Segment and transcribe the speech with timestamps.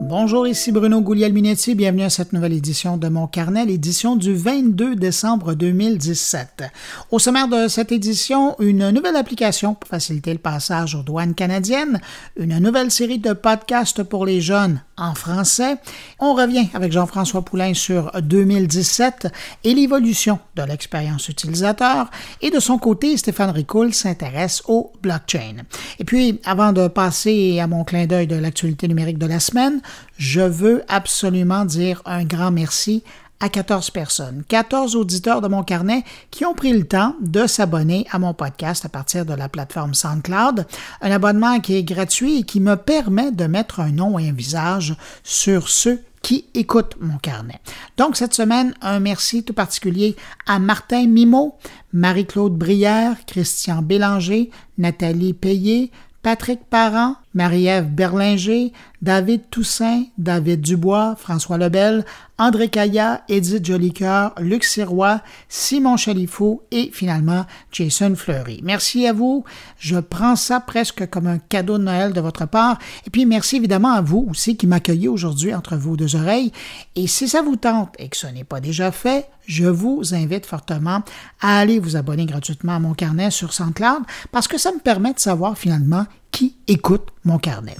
[0.00, 1.74] Bonjour, ici Bruno Guglielminetti.
[1.74, 6.64] Bienvenue à cette nouvelle édition de Mon Carnet, l'édition du 22 décembre 2017.
[7.10, 12.00] Au sommaire de cette édition, une nouvelle application pour faciliter le passage aux douanes canadiennes,
[12.36, 15.76] une nouvelle série de podcasts pour les jeunes en français.
[16.18, 19.28] On revient avec Jean-François Poulain sur 2017
[19.64, 22.10] et l'évolution de l'expérience utilisateur.
[22.40, 25.56] Et de son côté, Stéphane Ricoul s'intéresse au blockchain.
[25.98, 29.80] Et puis, avant de passer à mon clin d'œil de l'actualité numérique de la semaine,
[30.18, 33.02] je veux absolument dire un grand merci
[33.40, 38.06] à 14 personnes, 14 auditeurs de mon carnet qui ont pris le temps de s'abonner
[38.10, 40.66] à mon podcast à partir de la plateforme SoundCloud,
[41.02, 44.32] un abonnement qui est gratuit et qui me permet de mettre un nom et un
[44.32, 47.60] visage sur ceux qui écoutent mon carnet.
[47.96, 51.56] Donc cette semaine, un merci tout particulier à Martin Mimo,
[51.92, 55.90] Marie-Claude Brière, Christian Bélanger, Nathalie Payet,
[56.22, 58.72] Patrick Parent, Marie-Ève Berlinger,
[59.02, 62.04] David Toussaint, David Dubois, François Lebel,
[62.38, 68.60] André Caillat, Edith Jolicoeur, Luc Sirois, Simon Chalifou et finalement Jason Fleury.
[68.62, 69.44] Merci à vous.
[69.78, 72.78] Je prends ça presque comme un cadeau de Noël de votre part.
[73.06, 76.52] Et puis merci évidemment à vous aussi qui m'accueillez aujourd'hui entre vos deux oreilles.
[76.94, 80.46] Et si ça vous tente et que ce n'est pas déjà fait, je vous invite
[80.46, 81.02] fortement
[81.40, 85.12] à aller vous abonner gratuitement à mon carnet sur SoundCloud parce que ça me permet
[85.12, 87.76] de savoir finalement qui écoute mon carnet?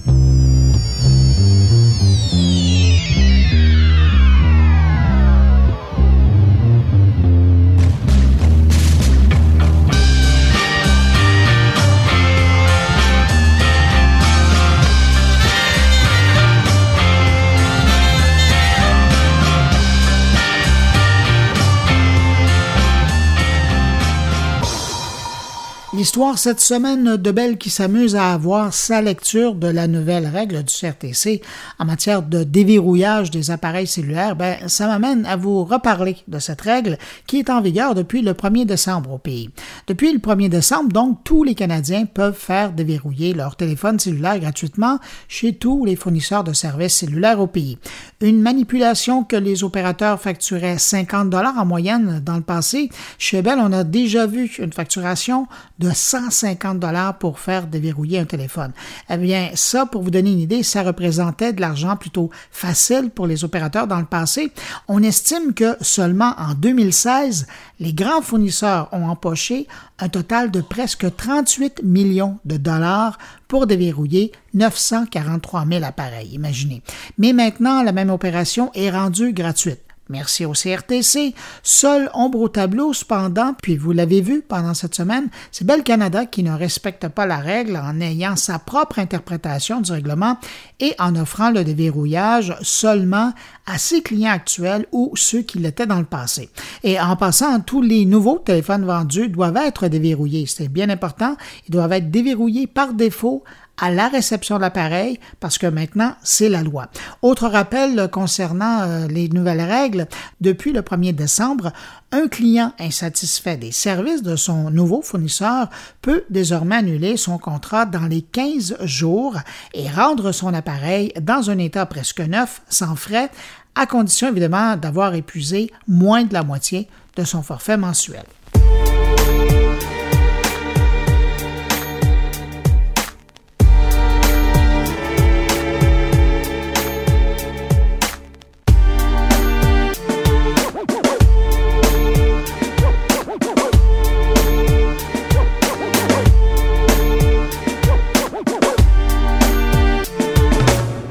[26.07, 30.63] L'histoire cette semaine de Belle qui s'amuse à avoir sa lecture de la nouvelle règle
[30.63, 31.41] du CRTC
[31.79, 36.61] en matière de déverrouillage des appareils cellulaires, ben, ça m'amène à vous reparler de cette
[36.61, 39.49] règle qui est en vigueur depuis le 1er décembre au pays.
[39.87, 44.99] Depuis le 1er décembre, donc, tous les Canadiens peuvent faire déverrouiller leur téléphone cellulaire gratuitement
[45.27, 47.79] chez tous les fournisseurs de services cellulaires au pays.
[48.21, 53.59] Une manipulation que les opérateurs facturaient 50 dollars en moyenne dans le passé, chez Bell,
[53.59, 55.47] on a déjà vu une facturation
[55.79, 58.71] de 150 dollars pour faire déverrouiller un téléphone.
[59.09, 63.27] Eh bien, ça, pour vous donner une idée, ça représentait de l'argent plutôt facile pour
[63.27, 64.51] les opérateurs dans le passé.
[64.87, 67.47] On estime que seulement en 2016,
[67.79, 69.67] les grands fournisseurs ont empoché
[69.99, 76.81] un total de presque 38 millions de dollars pour déverrouiller 943 000 appareils, imaginez.
[77.17, 79.86] Mais maintenant, la même opération est rendue gratuite.
[80.09, 81.33] Merci au CRTC.
[81.63, 86.25] Seul ombre au tableau, cependant, puis vous l'avez vu pendant cette semaine, c'est Bel Canada
[86.25, 90.37] qui ne respecte pas la règle en ayant sa propre interprétation du règlement
[90.79, 93.33] et en offrant le déverrouillage seulement
[93.65, 96.49] à ses clients actuels ou ceux qui l'étaient dans le passé.
[96.83, 100.45] Et en passant, tous les nouveaux téléphones vendus doivent être déverrouillés.
[100.47, 101.35] C'est bien important.
[101.67, 103.43] Ils doivent être déverrouillés par défaut
[103.77, 106.87] à la réception de l'appareil parce que maintenant, c'est la loi.
[107.21, 110.07] Autre rappel concernant euh, les nouvelles règles,
[110.41, 111.71] depuis le 1er décembre,
[112.11, 115.69] un client insatisfait des services de son nouveau fournisseur
[116.01, 119.35] peut désormais annuler son contrat dans les 15 jours
[119.73, 123.29] et rendre son appareil dans un état presque neuf, sans frais,
[123.75, 128.23] à condition évidemment d'avoir épuisé moins de la moitié de son forfait mensuel.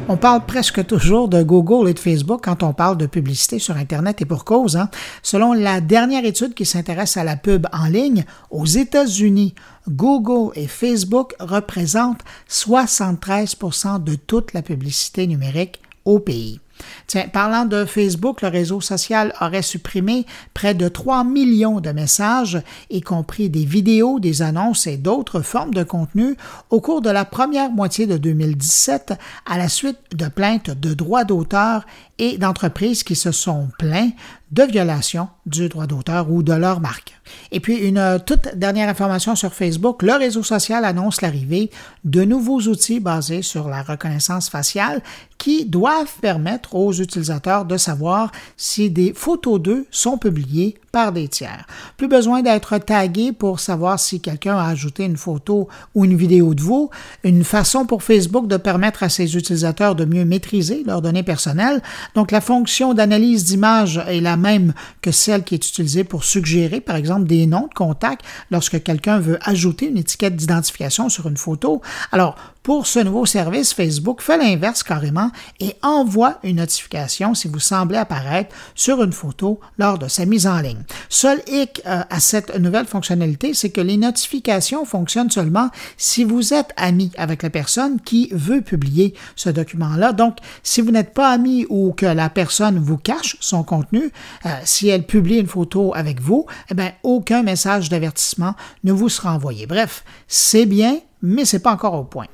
[0.09, 3.77] On parle presque toujours de Google et de Facebook quand on parle de publicité sur
[3.77, 4.77] Internet et pour cause.
[4.77, 4.89] Hein.
[5.21, 9.56] Selon la dernière étude qui s'intéresse à la pub en ligne, aux États-Unis,
[9.89, 16.60] Google et Facebook représentent 73% de toute la publicité numérique au pays.
[17.07, 22.61] Tiens, parlant de Facebook, le réseau social aurait supprimé près de 3 millions de messages,
[22.91, 26.37] y compris des vidéos, des annonces et d'autres formes de contenu
[26.71, 29.15] au cours de la première moitié de 2017
[29.47, 31.87] à la suite de plaintes de droits d'auteur
[32.19, 34.11] et d'entreprises qui se sont plaints
[34.53, 37.21] de violation du droit d'auteur ou de leur marque.
[37.51, 41.71] Et puis, une euh, toute dernière information sur Facebook, le réseau social annonce l'arrivée
[42.05, 45.03] de nouveaux outils basés sur la reconnaissance faciale
[45.47, 51.28] qui doivent permettre aux utilisateurs de savoir si des photos d'eux sont publiées par des
[51.28, 51.66] tiers.
[51.97, 56.54] Plus besoin d'être tagué pour savoir si quelqu'un a ajouté une photo ou une vidéo
[56.54, 56.91] de vous.
[57.22, 61.81] Une façon pour Facebook de permettre à ses utilisateurs de mieux maîtriser leurs données personnelles.
[62.16, 66.81] Donc la fonction d'analyse d'image est la même que celle qui est utilisée pour suggérer,
[66.81, 71.37] par exemple, des noms de contacts lorsque quelqu'un veut ajouter une étiquette d'identification sur une
[71.37, 71.83] photo.
[72.10, 72.34] Alors,
[72.66, 75.30] pour ce nouveau service, Facebook fait l'inverse carrément
[75.60, 80.48] et envoie une notification si vous semblez apparaître sur une photo lors de sa mise
[80.48, 80.83] en ligne.
[81.09, 86.54] Seul hic euh, à cette nouvelle fonctionnalité, c'est que les notifications fonctionnent seulement si vous
[86.54, 90.13] êtes ami avec la personne qui veut publier ce document-là.
[90.13, 94.10] Donc, si vous n'êtes pas ami ou que la personne vous cache son contenu,
[94.45, 99.09] euh, si elle publie une photo avec vous, eh bien, aucun message d'avertissement ne vous
[99.09, 99.68] sera envoyé.
[99.68, 102.27] Bref, c'est bien, mais c'est pas encore au point.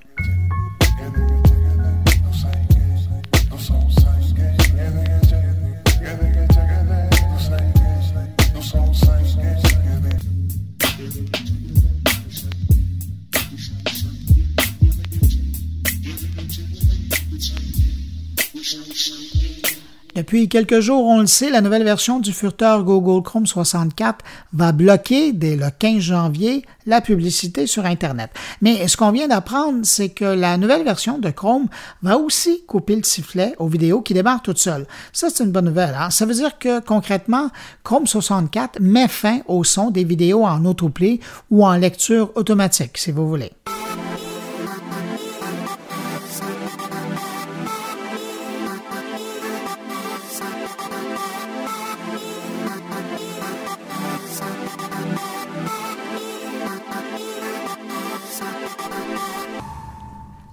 [20.15, 24.23] Depuis quelques jours, on le sait, la nouvelle version du furteur Google Chrome 64
[24.53, 28.31] va bloquer dès le 15 janvier la publicité sur Internet.
[28.61, 31.69] Mais ce qu'on vient d'apprendre, c'est que la nouvelle version de Chrome
[32.03, 34.87] va aussi couper le sifflet aux vidéos qui démarrent toutes seules.
[35.15, 35.97] Ça, c'est une bonne nouvelle.
[35.99, 36.11] Hein?
[36.11, 37.49] Ça veut dire que concrètement,
[37.83, 41.21] Chrome 64 met fin au son des vidéos en autoplay
[41.51, 43.53] ou en lecture automatique, si vous voulez.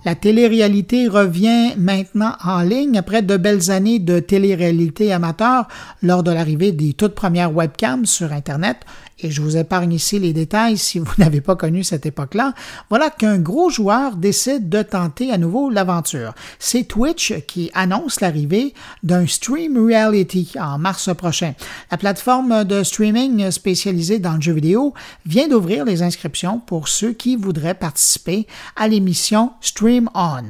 [0.09, 5.67] La télé-réalité revient maintenant en ligne après de belles années de télé-réalité amateur
[6.01, 8.77] lors de l'arrivée des toutes premières webcams sur Internet
[9.21, 12.53] et je vous épargne ici les détails si vous n'avez pas connu cette époque-là,
[12.89, 16.33] voilà qu'un gros joueur décide de tenter à nouveau l'aventure.
[16.59, 18.73] C'est Twitch qui annonce l'arrivée
[19.03, 21.53] d'un stream reality en mars prochain.
[21.91, 24.93] La plateforme de streaming spécialisée dans le jeu vidéo
[25.25, 30.43] vient d'ouvrir les inscriptions pour ceux qui voudraient participer à l'émission Stream On.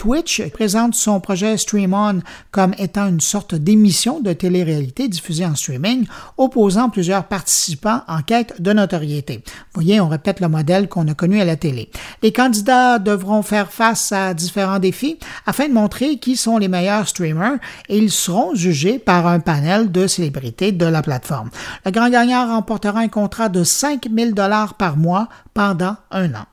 [0.00, 2.20] Twitch présente son projet Stream On
[2.52, 6.06] comme étant une sorte d'émission de télé-réalité diffusée en streaming,
[6.38, 9.42] opposant plusieurs participants en quête de notoriété.
[9.72, 11.90] Voyez, on répète le modèle qu'on a connu à la télé.
[12.22, 17.06] Les candidats devront faire face à différents défis afin de montrer qui sont les meilleurs
[17.06, 17.58] streamers
[17.88, 21.50] et ils seront jugés par un panel de célébrités de la plateforme.
[21.86, 26.46] Le grand gagnant remportera un contrat de 5000 dollars par mois pendant un an.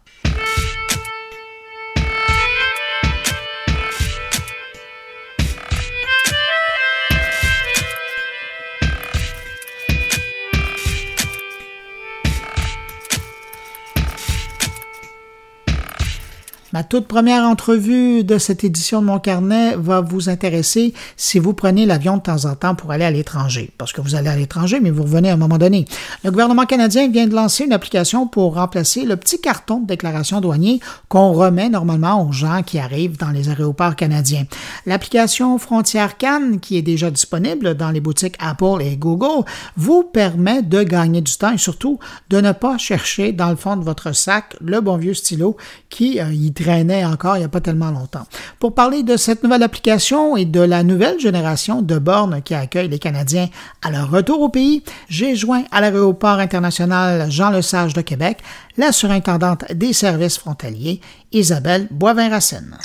[16.78, 21.54] Ma toute première entrevue de cette édition de mon carnet va vous intéresser si vous
[21.56, 24.36] prenez l'avion de temps en temps pour aller à l'étranger, parce que vous allez à
[24.36, 25.86] l'étranger, mais vous revenez à un moment donné.
[26.24, 30.40] Le gouvernement canadien vient de lancer une application pour remplacer le petit carton de déclaration
[30.40, 30.80] douanier
[31.10, 34.46] qu'on remet normalement aux gens qui arrivent dans les aéroports canadiens.
[34.86, 39.46] L'application Frontière Cannes, qui est déjà disponible dans les boutiques Apple et Google,
[39.78, 41.98] vous permet de gagner du temps et surtout
[42.30, 45.58] de ne pas chercher dans le fond de votre sac le bon vieux stylo
[45.90, 48.26] qui euh, y encore il n'y a pas tellement longtemps.
[48.60, 52.90] Pour parler de cette nouvelle application et de la nouvelle génération de bornes qui accueille
[52.90, 53.48] les Canadiens
[53.84, 58.40] à leur retour au pays, j'ai joint à l'aéroport international Jean Lesage de Québec
[58.78, 62.78] la surintendante des services frontaliers, Isabelle Boivin-Racine.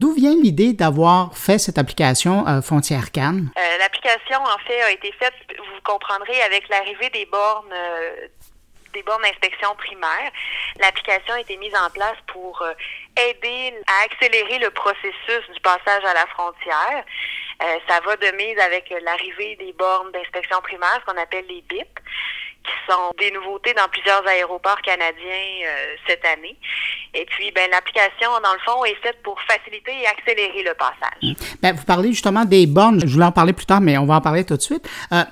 [0.00, 3.50] D'où vient l'idée d'avoir fait cette application euh, Frontière Cannes?
[3.56, 8.26] Euh, l'application, en fait, a été faite, vous comprendrez, avec l'arrivée des bornes euh,
[8.94, 10.30] des bornes d'inspection primaire.
[10.80, 12.72] L'application a été mise en place pour euh,
[13.16, 17.04] aider à accélérer le processus du passage à la frontière.
[17.62, 21.62] Euh, ça va de mise avec l'arrivée des bornes d'inspection primaire, ce qu'on appelle les
[21.62, 22.00] BIP
[22.64, 26.56] qui sont des nouveautés dans plusieurs aéroports canadiens euh, cette année.
[27.12, 31.22] Et puis, ben, l'application, dans le fond, est faite pour faciliter et accélérer le passage.
[31.22, 31.32] Mmh.
[31.62, 33.00] Ben, vous parlez justement des bornes.
[33.06, 34.88] Je voulais en parler plus tard, mais on va en parler tout de suite.
[35.12, 35.22] Euh,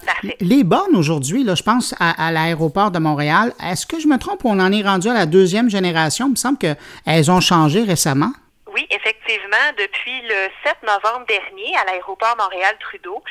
[0.40, 3.52] les bornes aujourd'hui, là, je pense à, l'aéroport de Montréal.
[3.62, 6.26] Est-ce que je me trompe ou on en est rendu à la deuxième génération?
[6.26, 8.32] Il me semble qu'elles ont changé récemment.
[8.74, 13.22] Oui, effectivement, depuis le 7 novembre dernier, à l'aéroport Montréal-Trudeau,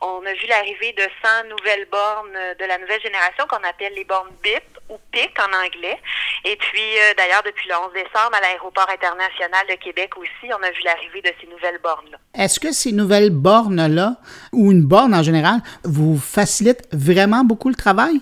[0.00, 4.04] On a vu l'arrivée de 100 nouvelles bornes de la nouvelle génération qu'on appelle les
[4.04, 6.00] bornes BIP ou PIC en anglais.
[6.44, 6.80] Et puis,
[7.16, 11.22] d'ailleurs, depuis le 11 décembre, à l'aéroport international de Québec aussi, on a vu l'arrivée
[11.22, 12.18] de ces nouvelles bornes-là.
[12.34, 14.16] Est-ce que ces nouvelles bornes-là,
[14.52, 18.20] ou une borne en général, vous facilitent vraiment beaucoup le travail?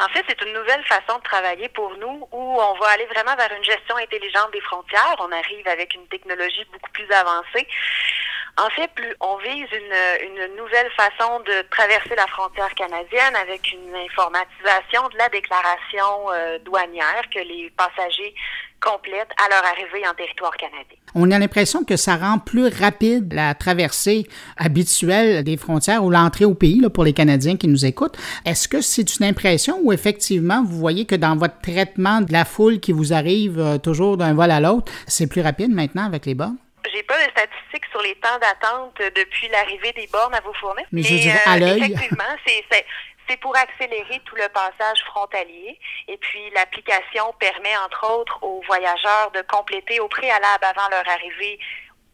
[0.00, 3.36] En fait, c'est une nouvelle façon de travailler pour nous où on va aller vraiment
[3.36, 5.16] vers une gestion intelligente des frontières.
[5.18, 7.66] On arrive avec une technologie beaucoup plus avancée.
[8.56, 13.72] En fait, plus on vise une, une nouvelle façon de traverser la frontière canadienne avec
[13.72, 18.34] une informatisation de la déclaration euh, douanière que les passagers
[18.80, 20.98] complètent à leur arrivée en territoire canadien.
[21.16, 26.44] On a l'impression que ça rend plus rapide la traversée habituelle des frontières ou l'entrée
[26.44, 28.18] au pays là, pour les Canadiens qui nous écoutent.
[28.44, 32.44] Est-ce que c'est une impression ou effectivement vous voyez que dans votre traitement de la
[32.44, 36.26] foule qui vous arrive euh, toujours d'un vol à l'autre, c'est plus rapide maintenant avec
[36.26, 36.56] les bornes?
[36.92, 40.86] J'ai pas de statistiques sur les temps d'attente depuis l'arrivée des bornes à vous fournir.
[40.92, 41.84] Mais, je dirais à euh, l'œil.
[41.84, 42.64] Effectivement, c'est
[43.28, 45.78] c'est pour accélérer tout le passage frontalier.
[46.08, 51.58] Et puis, l'application permet, entre autres, aux voyageurs de compléter au préalable avant leur arrivée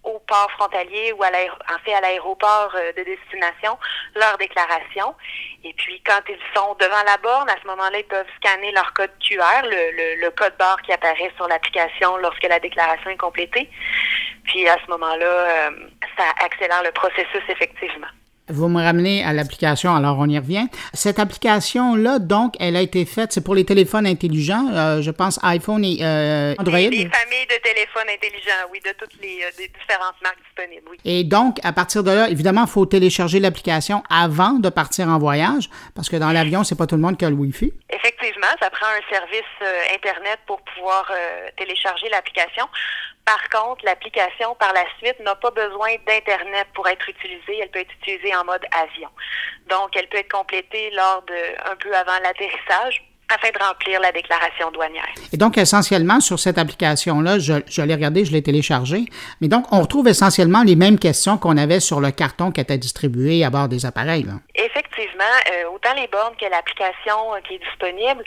[0.02, 3.78] au port frontalier ou à en fait à l'aéroport euh, de destination
[4.14, 5.14] leur déclaration.
[5.62, 8.92] Et puis quand ils sont devant la borne, à ce moment-là, ils peuvent scanner leur
[8.94, 13.68] code QR, le, le code barre qui apparaît sur l'application lorsque la déclaration est complétée.
[14.44, 15.70] Puis à ce moment-là, euh,
[16.16, 18.08] ça accélère le processus effectivement.
[18.48, 20.66] Vous me ramenez à l'application, alors on y revient.
[20.92, 25.38] Cette application-là, donc, elle a été faite, c'est pour les téléphones intelligents, euh, je pense
[25.44, 26.76] iPhone et euh, Android?
[26.76, 30.96] Les, familles de téléphones intelligents, oui, de toutes les, différentes marques disponibles, oui.
[31.04, 35.18] Et donc, à partir de là, évidemment, il faut télécharger l'application avant de partir en
[35.18, 37.72] voyage, parce que dans l'avion, c'est pas tout le monde qui a le Wi-Fi.
[37.88, 39.44] Effectivement, ça prend un service
[39.94, 41.10] Internet pour pouvoir
[41.56, 42.66] télécharger l'application.
[43.24, 47.58] Par contre, l'application par la suite n'a pas besoin d'Internet pour être utilisée.
[47.60, 49.08] Elle peut être utilisée en mode avion.
[49.68, 54.12] Donc, elle peut être complétée lors de un peu avant l'atterrissage afin de remplir la
[54.12, 55.08] déclaration douanière.
[55.32, 59.04] Et donc, essentiellement, sur cette application-là, je, je l'ai regardée, je l'ai téléchargée,
[59.40, 62.78] mais donc, on retrouve essentiellement les mêmes questions qu'on avait sur le carton qui était
[62.78, 64.26] distribué à bord des appareils.
[64.54, 68.22] Effectivement, euh, autant les bornes que l'application euh, qui est disponible,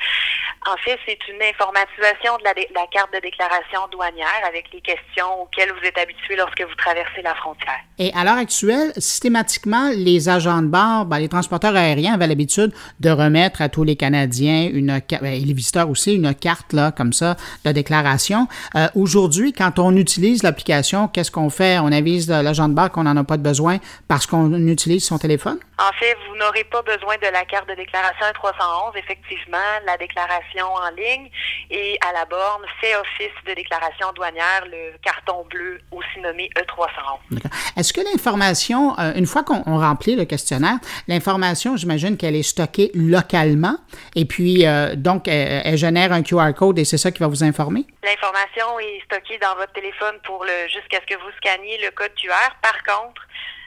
[0.65, 5.41] en fait, c'est une informatisation de la, la, carte de déclaration douanière avec les questions
[5.41, 7.79] auxquelles vous êtes habitué lorsque vous traversez la frontière.
[8.00, 12.72] Et à l'heure actuelle, systématiquement, les agents de bord, ben, les transporteurs aériens avaient l'habitude
[13.00, 16.91] de remettre à tous les Canadiens une ben, et les visiteurs aussi une carte là
[16.91, 18.47] comme ça de déclaration.
[18.75, 21.79] Euh, Aujourd'hui, quand on utilise l'application, qu'est-ce qu'on fait?
[21.79, 25.17] On avise l'agent de bord qu'on n'en a pas de besoin parce qu'on utilise son
[25.17, 25.57] téléphone?
[25.83, 28.97] En fait, vous n'aurez pas besoin de la carte de déclaration E311.
[28.97, 31.29] Effectivement, la déclaration en ligne
[31.69, 37.41] et à la borne fait office de déclaration douanière, le carton bleu aussi nommé E311.
[37.77, 40.77] Est-ce que l'information, euh, une fois qu'on remplit le questionnaire,
[41.09, 43.75] l'information, j'imagine qu'elle est stockée localement
[44.15, 47.27] et puis euh, donc elle, elle, génère un QR code et c'est ça qui va
[47.27, 47.85] vous informer?
[48.03, 52.13] L'information est stockée dans votre téléphone pour le jusqu'à ce que vous scanniez le code
[52.15, 52.55] QR.
[52.61, 53.21] Par contre,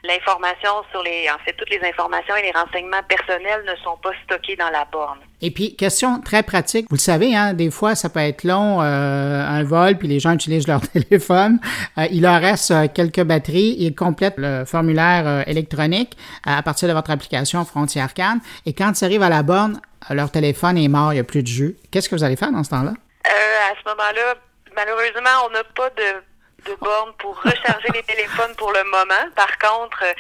[0.07, 4.11] l'information sur les, en fait, toutes les informations et les renseignements personnels ne sont pas
[4.25, 5.19] stockés dans la borne.
[5.43, 8.81] Et puis, question très pratique, vous le savez, hein, des fois, ça peut être long,
[8.81, 11.59] euh, un vol, puis les gens utilisent leur téléphone.
[11.99, 13.77] Euh, il leur reste euh, quelques batteries.
[13.79, 18.39] Ils complètent le formulaire électronique à partir de votre application Frontière Can.
[18.65, 21.43] Et quand ils arrivent à la borne, leur téléphone est mort, il n'y a plus
[21.43, 21.77] de jus.
[21.91, 22.93] Qu'est-ce que vous allez faire dans ce temps-là?
[23.27, 24.35] à ce moment-là,
[24.77, 26.23] malheureusement, on n'a pas de
[26.67, 29.25] de bornes pour recharger les téléphones pour le moment.
[29.35, 30.13] Par contre, euh,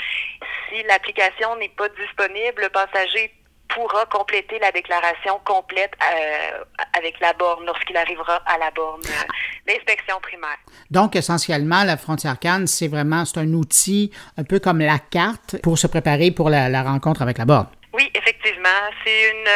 [0.68, 3.32] si l'application n'est pas disponible, le passager
[3.68, 6.64] pourra compléter la déclaration complète euh,
[6.96, 9.24] avec la borne lorsqu'il arrivera à la borne euh,
[9.66, 10.58] d'inspection primaire.
[10.90, 15.60] Donc, essentiellement, la frontière Cannes, c'est vraiment c'est un outil un peu comme la carte
[15.62, 17.68] pour se préparer pour la, la rencontre avec la borne.
[17.92, 18.68] Oui, effectivement.
[19.04, 19.48] C'est une,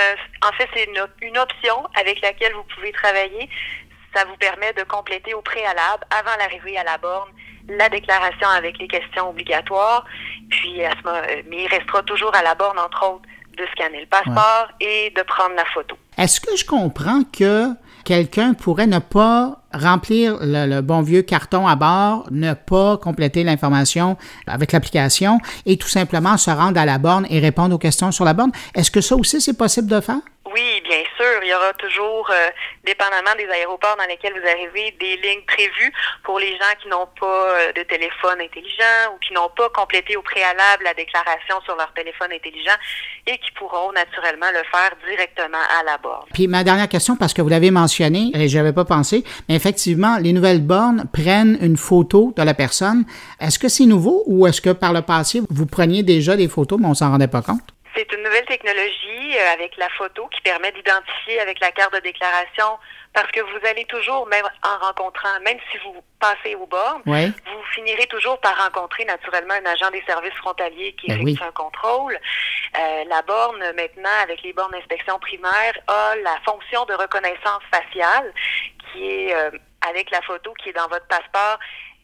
[0.49, 3.49] en fait, c'est une, une option avec laquelle vous pouvez travailler
[4.15, 7.31] ça vous permet de compléter au préalable, avant l'arrivée à la borne,
[7.69, 10.05] la déclaration avec les questions obligatoires.
[10.51, 13.67] Puis, à ce moment, euh, mais il restera toujours à la borne, entre autres, de
[13.73, 15.97] scanner le passeport et de prendre la photo.
[16.17, 17.69] Est-ce que je comprends que
[18.05, 24.17] quelqu'un pourrait ne pas remplir le, bon vieux carton à bord, ne pas compléter l'information
[24.47, 28.25] avec l'application et tout simplement se rendre à la borne et répondre aux questions sur
[28.25, 28.53] la borne?
[28.75, 30.21] Est-ce que ça aussi, c'est possible de faire?
[30.91, 32.51] Bien sûr, il y aura toujours, euh,
[32.83, 35.93] dépendamment des aéroports dans lesquels vous arrivez, des lignes prévues
[36.25, 40.17] pour les gens qui n'ont pas euh, de téléphone intelligent ou qui n'ont pas complété
[40.17, 42.75] au préalable la déclaration sur leur téléphone intelligent
[43.25, 46.27] et qui pourront naturellement le faire directement à la borne.
[46.35, 50.17] Puis ma dernière question, parce que vous l'avez mentionné et j'avais pas pensé, mais effectivement,
[50.19, 53.05] les nouvelles bornes prennent une photo de la personne.
[53.39, 56.81] Est-ce que c'est nouveau ou est-ce que par le passé, vous preniez déjà des photos,
[56.81, 57.63] mais on s'en rendait pas compte?
[57.95, 62.01] C'est une nouvelle technologie euh, avec la photo qui permet d'identifier avec la carte de
[62.01, 62.79] déclaration
[63.13, 67.65] parce que vous allez toujours, même en rencontrant, même si vous passez au bord, vous
[67.75, 72.19] finirez toujours par rencontrer naturellement un agent des services frontaliers qui ben effectue un contrôle.
[72.79, 78.33] Euh, la borne, maintenant, avec les bornes d'inspection primaire, a la fonction de reconnaissance faciale
[78.93, 79.51] qui est euh,
[79.89, 81.59] avec la photo qui est dans votre passeport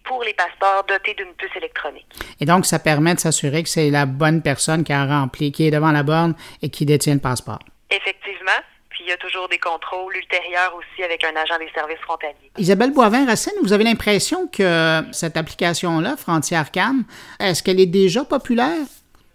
[0.07, 2.07] pour les passeports dotés d'une puce électronique.
[2.41, 5.67] Et donc, ça permet de s'assurer que c'est la bonne personne qui a rempli, qui
[5.67, 7.61] est devant la borne et qui détient le passeport.
[7.91, 8.61] Effectivement.
[8.89, 12.51] Puis il y a toujours des contrôles ultérieurs aussi avec un agent des services frontaliers.
[12.57, 17.05] Isabelle Boivin-Racine, vous avez l'impression que cette application-là, Frontière Cam,
[17.39, 18.87] est-ce qu'elle est déjà populaire?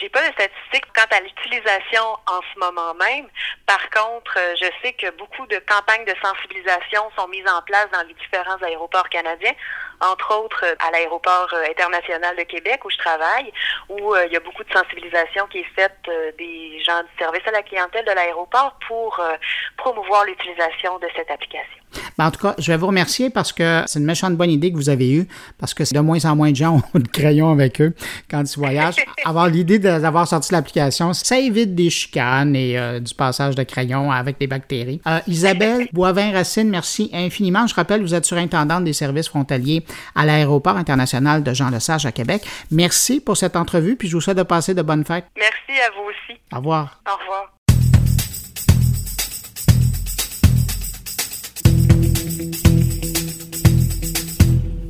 [0.01, 3.27] J'ai pas de statistiques quant à l'utilisation en ce moment même.
[3.67, 7.88] Par contre, euh, je sais que beaucoup de campagnes de sensibilisation sont mises en place
[7.93, 9.53] dans les différents aéroports canadiens,
[10.00, 13.53] entre autres euh, à l'aéroport euh, international de Québec où je travaille,
[13.89, 17.51] où il y a beaucoup de sensibilisation qui est faite des gens du service à
[17.51, 19.22] la clientèle de l'aéroport pour
[19.77, 22.00] promouvoir l'utilisation de cette application.
[22.18, 24.72] Ben, en tout cas, je vais vous remercier parce que c'est une méchante bonne idée
[24.72, 25.27] que vous avez eue,
[25.58, 27.94] parce que de moins en moins de gens ont de crayon avec eux
[28.30, 28.98] quand ils voyagent.
[29.25, 34.12] Avoir l'idée d'avoir sorti l'application, ça évite des chicanes et euh, du passage de crayon
[34.12, 35.01] avec des bactéries.
[35.08, 37.68] Euh, Isabelle Boivin-Racine, merci infiniment.
[37.68, 42.44] Je rappelle, vous êtes surintendante des services frontaliers à l'aéroport international de Jean-Lesage à Québec.
[42.72, 45.25] Merci pour cette entrevue, puis je vous souhaite de passer de bonnes fêtes.
[45.38, 46.39] Merci à vous aussi.
[46.53, 47.01] Au revoir.
[47.08, 47.61] Au revoir.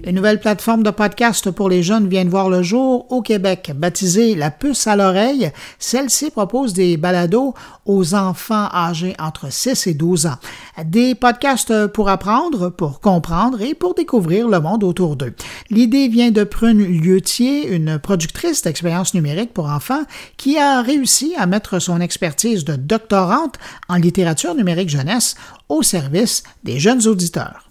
[0.04, 3.72] Une nouvelle plateforme de podcast pour les jeunes vient de voir le jour au Québec.
[3.76, 7.54] Baptisée La puce à l'oreille, celle-ci propose des balados
[7.86, 10.38] aux enfants âgés entre 6 et 12 ans.
[10.84, 15.36] Des podcasts pour apprendre, pour comprendre et pour découvrir le monde autour d'eux.
[15.70, 20.04] L'idée vient de Prune Lieutier, une productrice d'expériences numériques pour enfants
[20.36, 25.36] qui a réussi à mettre son expertise de doctorante en littérature numérique jeunesse
[25.70, 27.70] au service des jeunes auditeurs.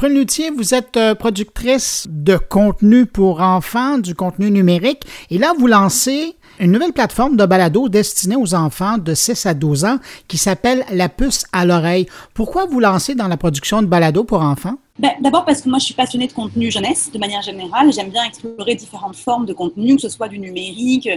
[0.00, 0.24] Prune
[0.56, 6.36] vous êtes euh, productrice de contenu pour enfants, du contenu numérique, et là, vous lancez
[6.58, 10.86] une nouvelle plateforme de balado destinée aux enfants de 6 à 12 ans qui s'appelle
[10.90, 12.06] La puce à l'oreille.
[12.32, 14.78] Pourquoi vous lancez dans la production de balado pour enfants?
[15.00, 17.90] Ben, d'abord parce que moi, je suis passionnée de contenu jeunesse de manière générale.
[17.90, 21.08] J'aime bien explorer différentes formes de contenu, que ce soit du numérique,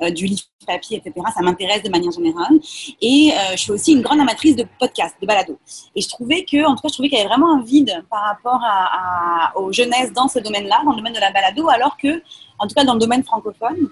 [0.00, 1.26] euh, du livre papier, etc.
[1.34, 2.60] Ça m'intéresse de manière générale.
[3.00, 5.58] Et euh, je suis aussi une grande amatrice de podcasts, de balados.
[5.96, 8.22] Et je trouvais que, tout cas, je trouvais qu'il y avait vraiment un vide par
[8.22, 12.22] rapport à, aux jeunesses dans ce domaine-là, dans le domaine de la balado, alors que,
[12.60, 13.88] en tout cas, dans le domaine francophone,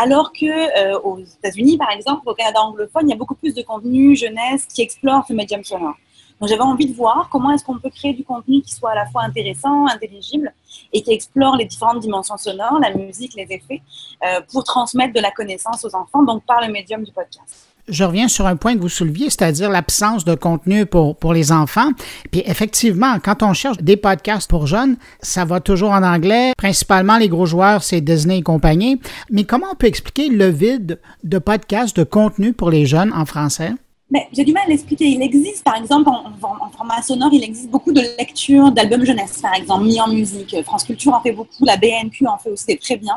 [0.00, 3.52] alors que euh, aux États-Unis, par exemple, au Canada anglophone, il y a beaucoup plus
[3.52, 5.96] de contenu jeunesse qui explore ce médium sonore.
[6.40, 8.94] Donc j'avais envie de voir comment est-ce qu'on peut créer du contenu qui soit à
[8.94, 10.52] la fois intéressant, intelligible
[10.92, 13.82] et qui explore les différentes dimensions sonores, la musique, les effets,
[14.24, 18.04] euh, pour transmettre de la connaissance aux enfants, donc par le médium du podcast je
[18.04, 21.90] reviens sur un point que vous souleviez, c'est-à-dire l'absence de contenu pour, pour les enfants.
[22.30, 26.52] Puis effectivement, quand on cherche des podcasts pour jeunes, ça va toujours en anglais.
[26.56, 29.00] Principalement, les gros joueurs, c'est Disney et compagnie.
[29.30, 33.26] Mais comment on peut expliquer le vide de podcasts, de contenu pour les jeunes en
[33.26, 33.72] français?
[34.12, 35.06] Mais j'ai du mal à l'expliquer.
[35.06, 39.54] Il existe, par exemple, en, format sonore, il existe beaucoup de lectures d'albums jeunesse, par
[39.54, 40.54] exemple, mis en musique.
[40.64, 43.16] France Culture en fait beaucoup, la BNQ en fait aussi très bien.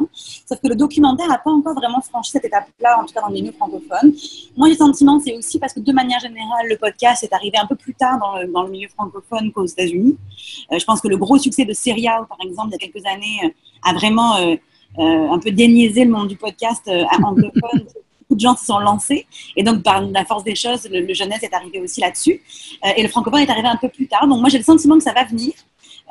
[0.50, 3.28] Sauf que le documentaire n'a pas encore vraiment franchi cette étape-là, en tout cas dans
[3.28, 4.14] les milieux francophones.
[4.56, 7.58] Moi, j'ai le sentiment, c'est aussi parce que de manière générale, le podcast est arrivé
[7.58, 8.18] un peu plus tard
[8.54, 10.18] dans le, milieu francophone qu'aux États-Unis.
[10.72, 13.06] Euh, je pense que le gros succès de Serial, par exemple, il y a quelques
[13.06, 14.56] années, euh, a vraiment euh,
[14.98, 16.90] un peu déniaisé le monde du podcast
[17.22, 17.84] anglophone
[18.26, 19.28] beaucoup de gens se sont lancés.
[19.56, 22.42] Et donc, par la force des choses, le, jeunesse est arrivé aussi là-dessus.
[22.86, 24.28] Euh, et le francophone est arrivé un peu plus tard.
[24.28, 25.54] Donc, moi, j'ai le sentiment que ça va venir.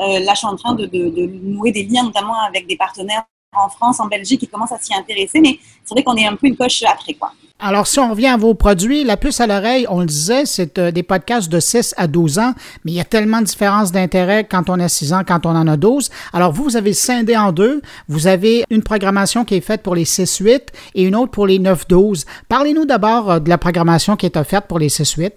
[0.01, 3.25] Euh, là, je suis en train de, de, nouer des liens, notamment avec des partenaires
[3.57, 5.41] en France, en Belgique, qui commencent à s'y intéresser.
[5.41, 7.33] Mais c'est vrai qu'on est un peu une coche après, quoi.
[7.61, 10.77] Alors, si on revient à vos produits, la puce à l'oreille, on le disait, c'est
[10.79, 12.53] euh, des podcasts de 6 à 12 ans,
[12.85, 15.51] mais il y a tellement de différences d'intérêt quand on a 6 ans, quand on
[15.51, 16.11] en a 12.
[16.33, 17.81] Alors, vous, vous avez scindé en deux.
[18.09, 20.63] Vous avez une programmation qui est faite pour les 6-8
[20.97, 22.27] et une autre pour les 9-12.
[22.49, 25.31] Parlez-nous d'abord euh, de la programmation qui est offerte pour les 6-8.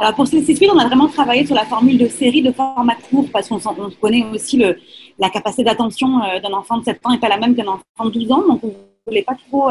[0.00, 2.96] Alors, pour ces 6-8, on a vraiment travaillé sur la formule de série de format
[3.08, 3.60] court parce qu'on
[4.00, 4.76] connaît aussi le,
[5.20, 8.06] la capacité d'attention euh, d'un enfant de 7 ans n'est pas la même qu'un enfant
[8.06, 8.42] de 12 ans.
[8.48, 8.60] Donc,
[9.06, 9.70] voulait pas trop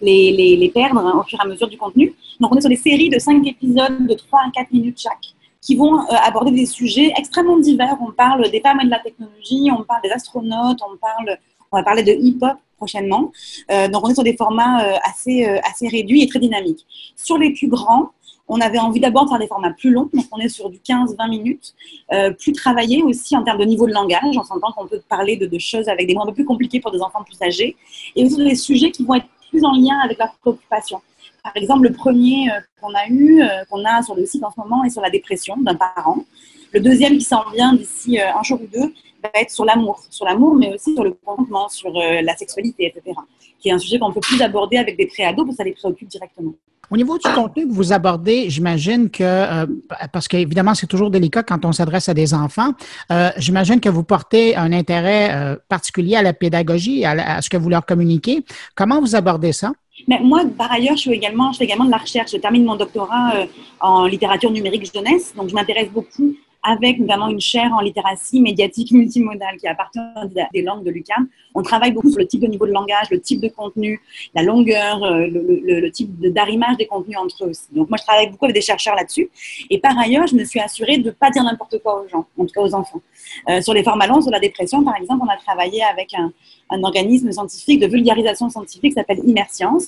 [0.00, 2.14] les, les, les perdre hein, au fur et à mesure du contenu.
[2.40, 5.34] Donc, on est sur des séries de 5 épisodes de 3 à 4 minutes chaque
[5.60, 7.96] qui vont aborder des sujets extrêmement divers.
[8.00, 11.38] On parle des femmes et de la technologie, on parle des astronautes, on parle,
[11.72, 13.32] on va parler de hip-hop prochainement.
[13.70, 16.86] Euh, donc, on est sur des formats euh, assez, euh, assez réduits et très dynamiques.
[17.16, 18.10] Sur les plus grands,
[18.48, 20.78] on avait envie d'abord de faire des formats plus longs, donc on est sur du
[20.78, 21.74] 15-20 minutes,
[22.38, 24.36] plus travaillé aussi en termes de niveau de langage.
[24.36, 26.92] On s'entend qu'on peut parler de, choses avec des mots un peu plus compliqués pour
[26.92, 27.76] des enfants plus âgés,
[28.14, 31.00] et aussi des sujets qui vont être plus en lien avec leur préoccupation.
[31.42, 32.48] Par exemple, le premier
[32.80, 35.56] qu'on a eu, qu'on a sur le site en ce moment, est sur la dépression
[35.56, 36.24] d'un parent.
[36.72, 40.24] Le deuxième qui s'en vient d'ici un jour ou deux va être sur l'amour, sur
[40.24, 43.16] l'amour, mais aussi sur le consentement, sur euh, la sexualité, etc.
[43.58, 45.72] Qui est un sujet qu'on peut plus aborder avec des préados parce que ça les
[45.72, 46.52] préoccupe directement.
[46.90, 49.66] Au niveau du contenu que vous abordez, j'imagine que, euh,
[50.12, 52.72] parce qu'évidemment, c'est toujours délicat quand on s'adresse à des enfants,
[53.10, 57.68] euh, j'imagine que vous portez un intérêt particulier à la pédagogie, à, ce que vous
[57.68, 58.44] leur communiquez.
[58.74, 59.72] Comment vous abordez ça?
[60.08, 62.32] Mais moi, par ailleurs, je, fais également de la recherche.
[62.32, 63.32] Je termine mon doctorat
[63.80, 66.34] en littérature numérique jeunesse, donc je m'intéresse beaucoup
[66.66, 69.98] avec notamment une chaire en littératie médiatique multimodale qui appartient
[70.52, 71.28] des langues de l'UQAM.
[71.56, 74.02] On travaille beaucoup sur le type de niveau de langage, le type de contenu,
[74.34, 77.68] la longueur, euh, le, type d'arrimage des contenus entre eux aussi.
[77.72, 79.30] Donc moi, je travaille beaucoup avec des chercheurs là-dessus.
[79.70, 82.26] Et par ailleurs, je me suis assurée de ne pas dire n'importe quoi aux gens,
[82.38, 83.00] en tout cas aux enfants.
[83.48, 86.30] Euh, sur les formats longs, sur la dépression, par exemple, on a travaillé avec un,
[86.82, 89.86] organisme scientifique de vulgarisation scientifique qui s'appelle Immerscience,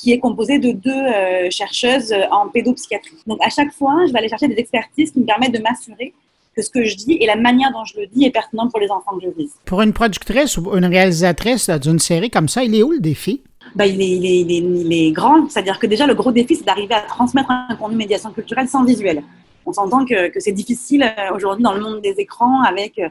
[0.00, 3.18] qui est composé de deux euh, chercheuses en pédopsychiatrie.
[3.26, 6.14] Donc à chaque fois, je vais aller chercher des expertises qui me permettent de m'assurer
[6.54, 8.80] que ce que je dis et la manière dont je le dis est pertinente pour
[8.80, 9.52] les enfants que je vise.
[9.64, 13.42] Pour une productrice ou une réalisatrice d'une série comme ça, il est où le défi?
[13.74, 16.64] Ben, il, est, il, est, il, est, grand, c'est-à-dire que déjà le gros défi, c'est
[16.64, 19.22] d'arriver à transmettre un contenu médiation culturelle sans visuel.
[19.66, 23.08] On s'entend que, que c'est difficile euh, aujourd'hui dans le monde des écrans avec euh,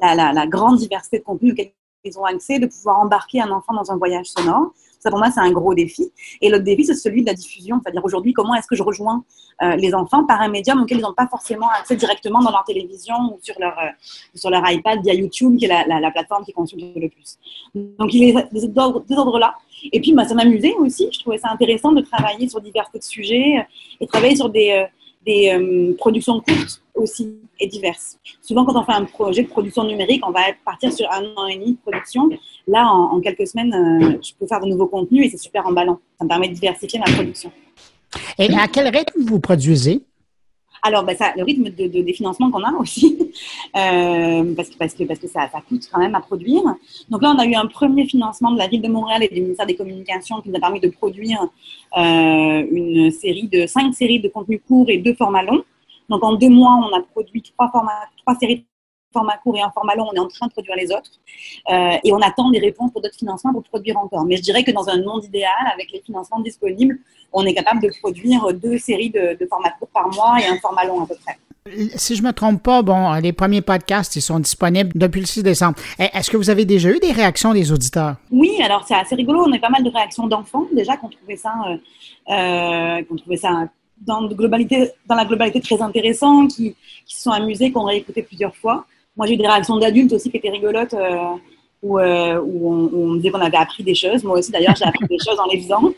[0.00, 1.72] la, la, la grande diversité de contenus auxquels
[2.04, 4.72] ils ont accès, de pouvoir embarquer un enfant dans un voyage sonore.
[5.00, 6.12] Ça, pour moi, c'est un gros défi.
[6.40, 7.80] Et l'autre défi, c'est celui de la diffusion.
[7.82, 9.24] C'est-à-dire aujourd'hui, comment est-ce que je rejoins
[9.62, 12.64] euh, les enfants par un médium auquel ils n'ont pas forcément accès directement dans leur
[12.64, 13.88] télévision ou sur leur, euh,
[14.34, 17.38] sur leur iPad via YouTube, qui est la, la, la plateforme qui consulte le plus.
[17.74, 18.68] Donc, il est des
[19.16, 19.54] ordres-là.
[19.92, 21.08] Et puis, bah, ça m'amusait aussi.
[21.10, 23.66] Je trouvais ça intéressant de travailler sur divers sujets
[24.00, 24.86] et travailler sur des, euh,
[25.24, 28.18] des euh, productions courtes aussi et diverses.
[28.42, 31.46] Souvent, quand on fait un projet de production numérique, on va partir sur un an
[31.46, 32.28] et demi de production.
[32.66, 35.98] Là, en, quelques semaines, euh, je peux faire de nouveaux contenus et c'est super emballant.
[36.18, 37.52] Ça me permet de diversifier ma production.
[38.38, 40.02] Et à quel rythme vous produisez?
[40.82, 43.18] Alors, ben, ça, le rythme de, de des financements qu'on a aussi,
[43.76, 46.62] euh, parce que, parce que, parce que ça, ça, coûte quand même à produire.
[47.08, 49.40] Donc là, on a eu un premier financement de la ville de Montréal et du
[49.40, 51.42] ministère des Communications qui nous a permis de produire
[51.96, 55.62] euh, une série de cinq séries de contenus courts et deux formats longs.
[56.08, 57.92] Donc en deux mois, on a produit trois formats,
[58.24, 58.64] trois séries
[59.12, 61.10] format court et un format long, on est en train de produire les autres.
[61.70, 64.24] Euh, et on attend des réponses pour d'autres financements pour produire encore.
[64.24, 66.98] Mais je dirais que dans un monde idéal, avec les financements disponibles,
[67.32, 70.58] on est capable de produire deux séries de, de formats courts par mois et un
[70.58, 71.38] format long à peu près.
[71.96, 75.42] Si je me trompe pas, bon, les premiers podcasts, ils sont disponibles depuis le 6
[75.42, 75.76] décembre.
[75.98, 78.16] Eh, est-ce que vous avez déjà eu des réactions des auditeurs?
[78.30, 79.44] Oui, alors c'est assez rigolo.
[79.46, 83.36] On a pas mal de réactions d'enfants déjà qu'on trouvait ça, euh, euh, qu'on trouvait
[83.36, 83.68] ça
[84.00, 86.74] dans, globalité, dans la globalité très intéressant, qui,
[87.06, 88.86] qui se sont amusés, qu'on a écouté plusieurs fois.
[89.20, 91.36] Moi, j'ai eu des réactions d'adultes aussi qui étaient rigolotes, euh,
[91.82, 94.24] où, euh, où, on, me disait qu'on avait appris des choses.
[94.24, 95.90] Moi aussi, d'ailleurs, j'ai appris des choses en les faisant.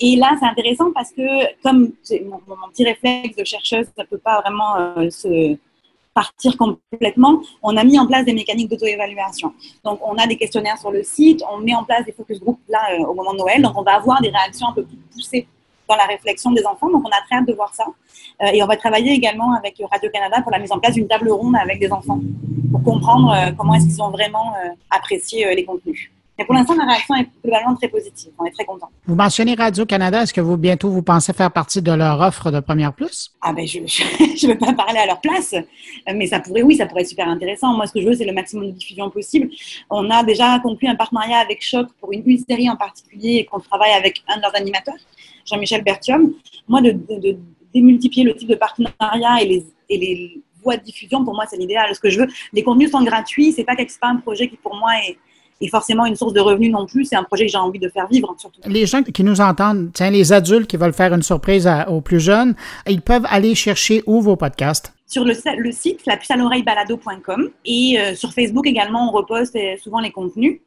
[0.00, 1.92] Et là, c'est intéressant parce que, comme
[2.24, 5.56] mon, petit réflexe de chercheuse, ça ne peut pas vraiment euh, se
[6.14, 9.52] partir complètement, on a mis en place des mécaniques d'auto-évaluation.
[9.84, 12.58] Donc, on a des questionnaires sur le site, on met en place des focus groups
[12.68, 13.62] là au moment de Noël.
[13.62, 15.46] Donc, on va avoir des réactions un peu plus poussées
[15.88, 16.90] dans la réflexion des enfants.
[16.90, 17.84] Donc, on a très hâte de voir ça.
[18.42, 21.30] Euh, et on va travailler également avec Radio-Canada pour la mise en place d'une table
[21.30, 22.20] ronde avec des enfants
[22.70, 26.10] pour comprendre euh, comment est-ce qu'ils ont vraiment euh, apprécié les contenus.
[26.36, 28.32] Mais pour l'instant, la réaction est globalement très positive.
[28.40, 28.88] On est très content.
[29.06, 30.22] Vous mentionnez Radio-Canada.
[30.22, 33.30] Est-ce que vous, bientôt, vous pensez faire partie de leur offre de Première Plus?
[33.40, 35.54] Ah ben, je ne veux pas parler à leur place,
[36.12, 37.72] mais ça pourrait, oui, ça pourrait être super intéressant.
[37.74, 39.48] Moi, ce que je veux, c'est le maximum de diffusion possible.
[39.90, 43.44] On a déjà conclu un partenariat avec Choc pour une, une série en particulier et
[43.44, 44.94] qu'on travaille avec un de leurs animateurs,
[45.44, 46.32] Jean-Michel Bertium.
[46.68, 47.38] Moi, de, de, de,
[47.74, 51.56] démultiplier le type de partenariat et les, et les voies de diffusion, pour moi, c'est
[51.56, 51.92] l'idéal.
[51.94, 53.52] Ce que je veux, les contenus sont gratuits.
[53.52, 54.92] C'est pas, pas un projet qui, pour moi,
[55.60, 57.04] est forcément une source de revenus non plus.
[57.04, 58.60] C'est un projet que j'ai envie de faire vivre, surtout.
[58.66, 62.20] Les gens qui nous entendent, tiens, les adultes qui veulent faire une surprise aux plus
[62.20, 62.54] jeunes,
[62.88, 64.93] ils peuvent aller chercher où vos podcasts?
[65.06, 69.54] Sur le, le site, la à l'oreille balado.com et euh, sur Facebook également, on reposte
[69.56, 70.60] euh, souvent les contenus.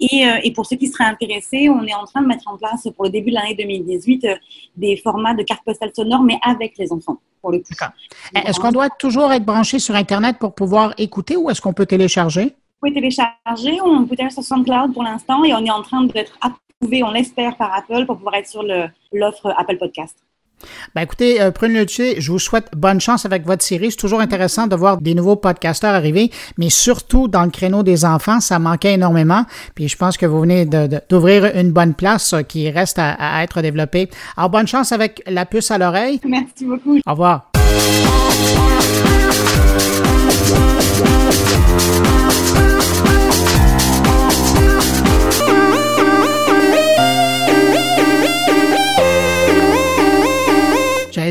[0.00, 2.58] Et, euh, et, pour ceux qui seraient intéressés, on est en train de mettre en
[2.58, 4.34] place pour le début de l'année 2018 euh,
[4.76, 7.72] des formats de cartes postales sonores, mais avec les enfants, pour le coup.
[8.34, 11.86] Est-ce qu'on doit toujours être branché sur Internet pour pouvoir écouter ou est-ce qu'on peut
[11.86, 12.54] télécharger?
[12.80, 13.80] pouvez télécharger.
[13.82, 16.36] On peut télécharger sur SoundCloud pour l'instant et on est en train d'être
[17.02, 18.62] on l'espère, par Apple pour pouvoir être sur
[19.12, 20.18] l'offre Apple Podcast.
[20.94, 23.90] Ben écoutez, euh, Prune Luthier, je vous souhaite bonne chance avec votre série.
[23.90, 28.04] C'est toujours intéressant de voir des nouveaux podcasteurs arriver, mais surtout dans le créneau des
[28.04, 29.44] enfants, ça manquait énormément.
[29.74, 30.66] Puis je pense que vous venez
[31.08, 34.10] d'ouvrir une bonne place euh, qui reste à, à, être développée.
[34.36, 36.20] Alors bonne chance avec la puce à l'oreille.
[36.24, 36.98] Merci beaucoup.
[37.06, 37.50] Au revoir.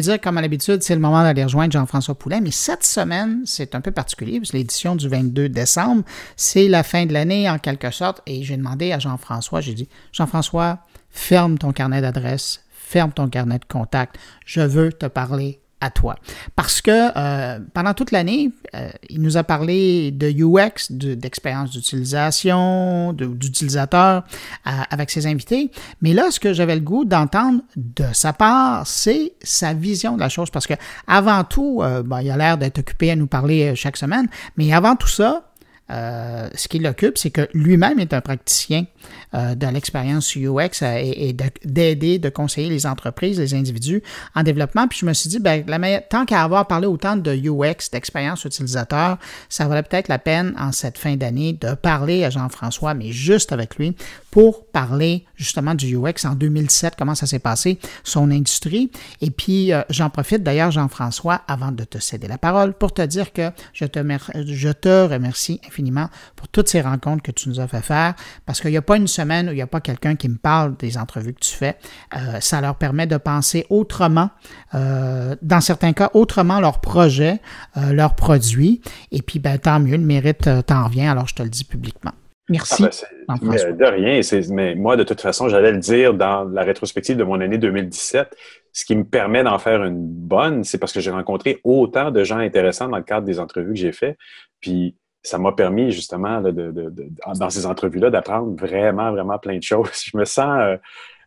[0.03, 3.75] Dire, comme à l'habitude, c'est le moment d'aller rejoindre Jean-François Poulain, mais cette semaine, c'est
[3.75, 6.03] un peu particulier, parce l'édition du 22 décembre,
[6.35, 9.89] c'est la fin de l'année en quelque sorte, et j'ai demandé à Jean-François, j'ai dit,
[10.11, 15.89] Jean-François, ferme ton carnet d'adresse, ferme ton carnet de contact, je veux te parler à
[15.89, 16.15] toi.
[16.55, 23.11] Parce que euh, pendant toute l'année, euh, il nous a parlé de UX, d'expérience d'utilisation,
[23.13, 24.23] d'utilisateur
[24.65, 25.71] euh, avec ses invités.
[26.01, 30.21] Mais là, ce que j'avais le goût d'entendre de sa part, c'est sa vision de
[30.21, 30.49] la chose.
[30.49, 34.27] Parce que avant tout, ben, il a l'air d'être occupé à nous parler chaque semaine.
[34.57, 35.51] Mais avant tout ça,
[35.89, 38.85] ce qui l'occupe, c'est que lui-même est un praticien
[39.33, 41.33] euh, de l'expérience UX euh, et,
[41.65, 44.01] d'aider, de, conseiller les entreprises, les individus
[44.35, 44.87] en développement.
[44.87, 49.17] Puis je me suis dit, la tant qu'à avoir parlé autant de UX, d'expérience utilisateur,
[49.49, 53.51] ça valait peut-être la peine en cette fin d'année de parler à Jean-François, mais juste
[53.51, 53.95] avec lui,
[54.31, 58.89] pour parler justement du UX en 2007, comment ça s'est passé, son industrie.
[59.21, 63.03] Et puis, euh, j'en profite d'ailleurs, Jean-François, avant de te céder la parole, pour te
[63.03, 63.99] dire que je te,
[64.45, 68.59] je te remercie infiniment pour toutes ces rencontres que tu nous as fait faire, parce
[68.59, 70.75] qu'il n'y a pas une semaine où il n'y a pas quelqu'un qui me parle
[70.77, 71.75] des entrevues que tu fais.
[72.15, 74.29] Euh, ça leur permet de penser autrement,
[74.73, 77.39] euh, dans certains cas, autrement leurs projets,
[77.77, 78.81] euh, leurs produits.
[79.11, 82.11] Et puis, ben, tant mieux, le mérite t'en revient, alors je te le dis publiquement.
[82.49, 82.85] Merci.
[83.29, 84.19] Ah ben, de rien.
[84.53, 88.35] Mais moi, de toute façon, j'allais le dire dans la rétrospective de mon année 2017.
[88.73, 92.23] Ce qui me permet d'en faire une bonne, c'est parce que j'ai rencontré autant de
[92.23, 94.17] gens intéressants dans le cadre des entrevues que j'ai fait.
[94.59, 96.93] Puis ça m'a permis justement de,
[97.39, 99.89] dans ces entrevues-là d'apprendre vraiment, vraiment plein de choses.
[100.05, 100.77] Je me sens euh,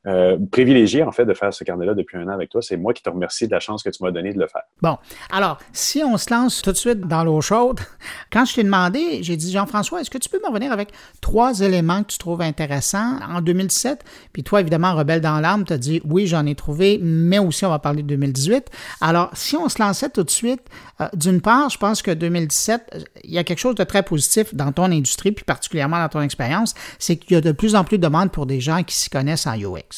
[0.07, 2.63] euh, privilégié, en fait, de faire ce carnet-là depuis un an avec toi.
[2.63, 4.63] C'est moi qui te remercie de la chance que tu m'as donnée de le faire.
[4.81, 4.97] Bon.
[5.31, 7.81] Alors, si on se lance tout de suite dans l'eau chaude,
[8.33, 10.91] quand je t'ai demandé, j'ai dit, Jean-François, est-ce que tu peux me revenir avec
[11.21, 14.05] trois éléments que tu trouves intéressants en 2017?
[14.33, 17.65] Puis toi, évidemment, Rebelle dans l'âme, tu as dit, oui, j'en ai trouvé, mais aussi
[17.65, 18.71] on va parler de 2018.
[19.01, 20.63] Alors, si on se lançait tout de suite,
[21.01, 24.55] euh, d'une part, je pense que 2017, il y a quelque chose de très positif
[24.55, 27.85] dans ton industrie, puis particulièrement dans ton expérience, c'est qu'il y a de plus en
[27.85, 29.96] plus de demandes pour des gens qui s'y connaissent en UX.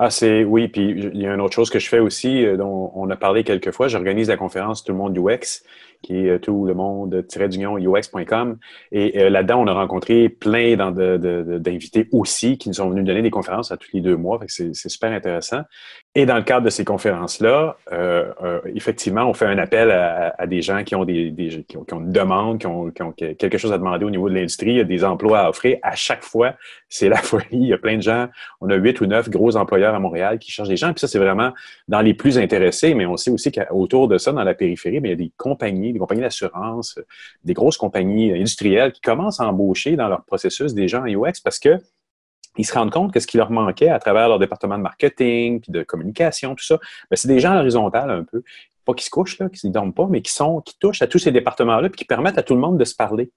[0.00, 2.56] Ah, c'est oui, puis il y a une autre chose que je fais aussi, euh,
[2.56, 3.88] dont on a parlé quelques fois.
[3.88, 5.64] J'organise la conférence Tout le monde UX,
[6.02, 8.58] qui est euh, tout le monde-d'union UX.com.
[8.92, 13.30] Et euh, là-dedans, on a rencontré plein d'invités aussi qui nous sont venus donner des
[13.30, 14.38] conférences à tous les deux mois.
[14.46, 15.62] C'est super intéressant.
[16.14, 20.46] Et dans le cadre de ces conférences-là, euh, euh, effectivement, on fait un appel à,
[20.46, 24.04] des gens qui ont, des, qui, ont, une demande, qui ont, quelque chose à demander
[24.04, 25.76] au niveau de l'industrie, il y a des emplois à offrir.
[25.82, 26.54] À chaque fois,
[26.88, 27.46] c'est la folie.
[27.52, 28.26] Il y a plein de gens.
[28.60, 30.92] On a huit ou neuf gros employeurs à Montréal qui cherchent des gens.
[30.92, 31.52] Puis ça, c'est vraiment
[31.88, 32.94] dans les plus intéressés.
[32.94, 35.92] Mais on sait aussi qu'autour de ça, dans la périphérie, il y a des compagnies,
[35.92, 36.98] des compagnies d'assurance,
[37.44, 41.40] des grosses compagnies industrielles qui commencent à embaucher dans leur processus des gens en UX
[41.44, 41.78] parce que
[42.58, 45.60] ils se rendent compte que ce qui leur manquait à travers leur département de marketing,
[45.60, 46.78] puis de communication, tout ça,
[47.10, 48.42] ben, c'est des gens à un peu.
[48.84, 51.06] Pas qui se couchent, là, qui ne dorment pas, mais qui, sont, qui touchent à
[51.06, 53.30] tous ces départements-là, puis qui permettent à tout le monde de se parler.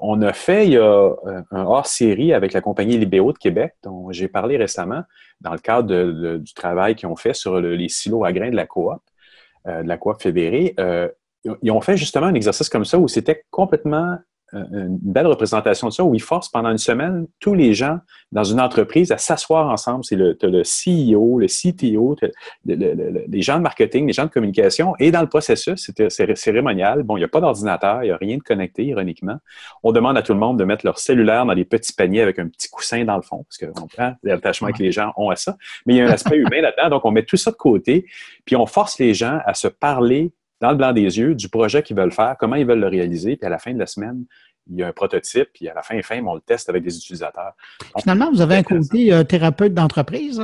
[0.00, 3.74] On a fait, il y a euh, un hors-série avec la compagnie Libéo de Québec,
[3.82, 5.02] dont j'ai parlé récemment,
[5.40, 8.66] dans le cadre du travail qu'ils ont fait sur les silos à grains de la
[8.66, 9.00] coop,
[9.66, 10.74] euh, de la coop fédérée.
[10.78, 11.08] Euh,
[11.62, 14.18] ils ont fait justement un exercice comme ça où c'était complètement
[14.52, 17.98] une belle représentation de ça où ils forcent pendant une semaine tous les gens
[18.32, 20.04] dans une entreprise à s'asseoir ensemble.
[20.04, 22.16] C'est le, le CEO, le CTO,
[22.64, 24.94] les gens de marketing, les gens de communication.
[24.98, 27.02] Et dans le processus, c'est cérémonial.
[27.02, 29.36] Bon, il n'y a pas d'ordinateur, il n'y a rien de connecté, ironiquement.
[29.82, 32.38] On demande à tout le monde de mettre leur cellulaire dans des petits paniers avec
[32.38, 35.36] un petit coussin dans le fond, parce qu'on prend l'attachement que les gens ont à
[35.36, 35.56] ça.
[35.86, 38.06] Mais il y a un aspect humain là-dedans, donc on met tout ça de côté,
[38.44, 41.82] puis on force les gens à se parler dans le blanc des yeux du projet
[41.82, 44.24] qu'ils veulent faire, comment ils veulent le réaliser, puis à la fin de la semaine,
[44.70, 46.96] il y a un prototype, puis à la fin, fin on le teste avec des
[46.96, 47.52] utilisateurs.
[48.00, 50.40] Finalement, vous avez un côté euh, thérapeute d'entreprise?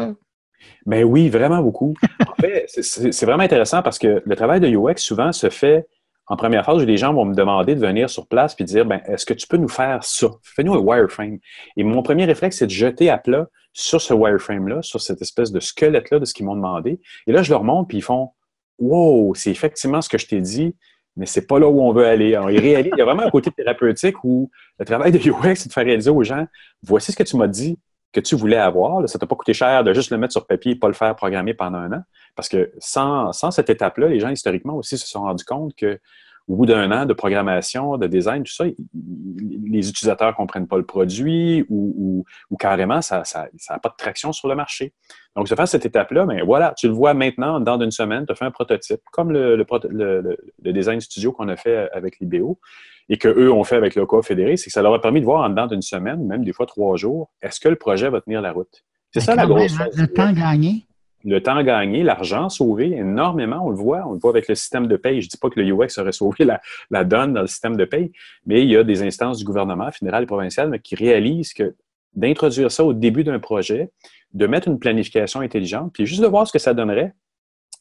[0.87, 1.95] Mais ben oui, vraiment beaucoup.
[2.27, 5.87] en fait, c'est vraiment intéressant parce que le travail de UX souvent se fait
[6.27, 8.71] en première phase où les gens vont me demander de venir sur place puis de
[8.71, 10.29] dire ben, est-ce que tu peux nous faire ça?
[10.43, 11.39] Fais-nous un wireframe.
[11.77, 15.53] Et mon premier réflexe, c'est de jeter à plat sur ce wireframe-là, sur cette espèce
[15.53, 17.01] de squelette-là de ce qu'ils m'ont demandé.
[17.27, 18.31] Et là, je leur montre, puis ils font
[18.79, 20.75] Wow, c'est effectivement ce que je t'ai dit,
[21.17, 22.37] mais c'est pas là où on veut aller.
[22.51, 25.85] il, y a vraiment un côté thérapeutique où le travail de UX, c'est de faire
[25.85, 26.47] réaliser aux gens
[26.83, 27.79] voici ce que tu m'as dit,
[28.13, 29.09] que tu voulais avoir.
[29.09, 31.15] ça t'a pas coûté cher de juste le mettre sur papier et pas le faire
[31.15, 32.03] programmer pendant un an.
[32.35, 36.01] Parce que sans, sans cette étape-là, les gens historiquement aussi se sont rendus compte que
[36.47, 40.77] au bout d'un an de programmation, de design, tout ça, les utilisateurs ne comprennent pas
[40.77, 42.25] le produit ou,
[42.59, 44.93] carrément, ça n'a pas de traction sur le marché.
[45.37, 48.27] Donc, se faire cette étape-là, mais ben voilà, tu le vois maintenant, dans une semaine,
[48.27, 52.61] tu as fait un prototype, comme le, le, design studio qu'on a fait avec l'IBO
[53.09, 55.25] et qu'eux ont fait avec le co fédéré, c'est que ça leur a permis de
[55.25, 58.21] voir en dedans d'une semaine, même des fois trois jours, est-ce que le projet va
[58.21, 58.85] tenir la route?
[59.13, 59.97] C'est ça la grosse chose.
[59.97, 60.87] Le temps gagné
[61.25, 64.07] le temps gagné, l'argent sauvé énormément, on le voit.
[64.07, 65.21] On le voit avec le système de paye.
[65.23, 66.45] Je ne dis pas que le UX aurait sauvé
[66.91, 68.13] la, donne dans le système de paye,
[68.47, 71.75] mais il y a des instances du gouvernement fédéral et provincial qui réalisent que
[72.15, 73.91] d'introduire ça au début d'un projet,
[74.35, 77.15] de mettre une planification intelligente, puis juste de voir ce que ça donnerait,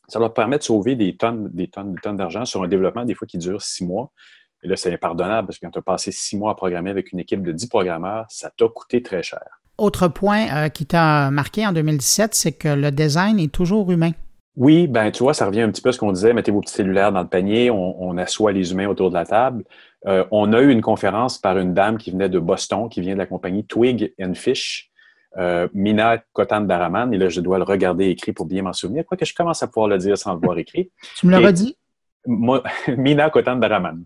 [0.07, 3.05] ça leur permet de sauver des tonnes, des tonnes, des tonnes d'argent sur un développement,
[3.05, 4.11] des fois qui dure six mois.
[4.63, 7.11] Et là, c'est impardonnable parce que quand tu as passé six mois à programmer avec
[7.11, 9.62] une équipe de dix programmeurs, ça t'a coûté très cher.
[9.77, 14.11] Autre point euh, qui t'a marqué en 2017, c'est que le design est toujours humain.
[14.55, 16.61] Oui, ben tu vois, ça revient un petit peu à ce qu'on disait, mettez vos
[16.61, 19.63] petits cellulaires dans le panier, on, assoit les humains autour de la table.
[20.05, 23.13] Euh, on a eu une conférence par une dame qui venait de Boston, qui vient
[23.13, 24.91] de la compagnie Twig and Fish,
[25.37, 29.05] euh, Mina Kotan Daraman, et là, je dois le regarder écrit pour bien m'en souvenir,
[29.07, 30.91] quoique je commence à pouvoir le dire sans le voir écrit.
[31.15, 31.75] tu me l'as redit?
[32.95, 34.03] Mina Kotan Daraman.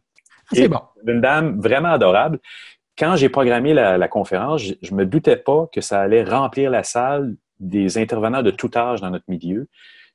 [0.49, 0.79] Ah, c'est bon.
[1.05, 2.39] Une dame vraiment adorable
[2.97, 6.83] quand j'ai programmé la, conférence, je ne me doutais pas que ça allait remplir la
[6.83, 9.67] salle des intervenants de tout âge dans notre milieu.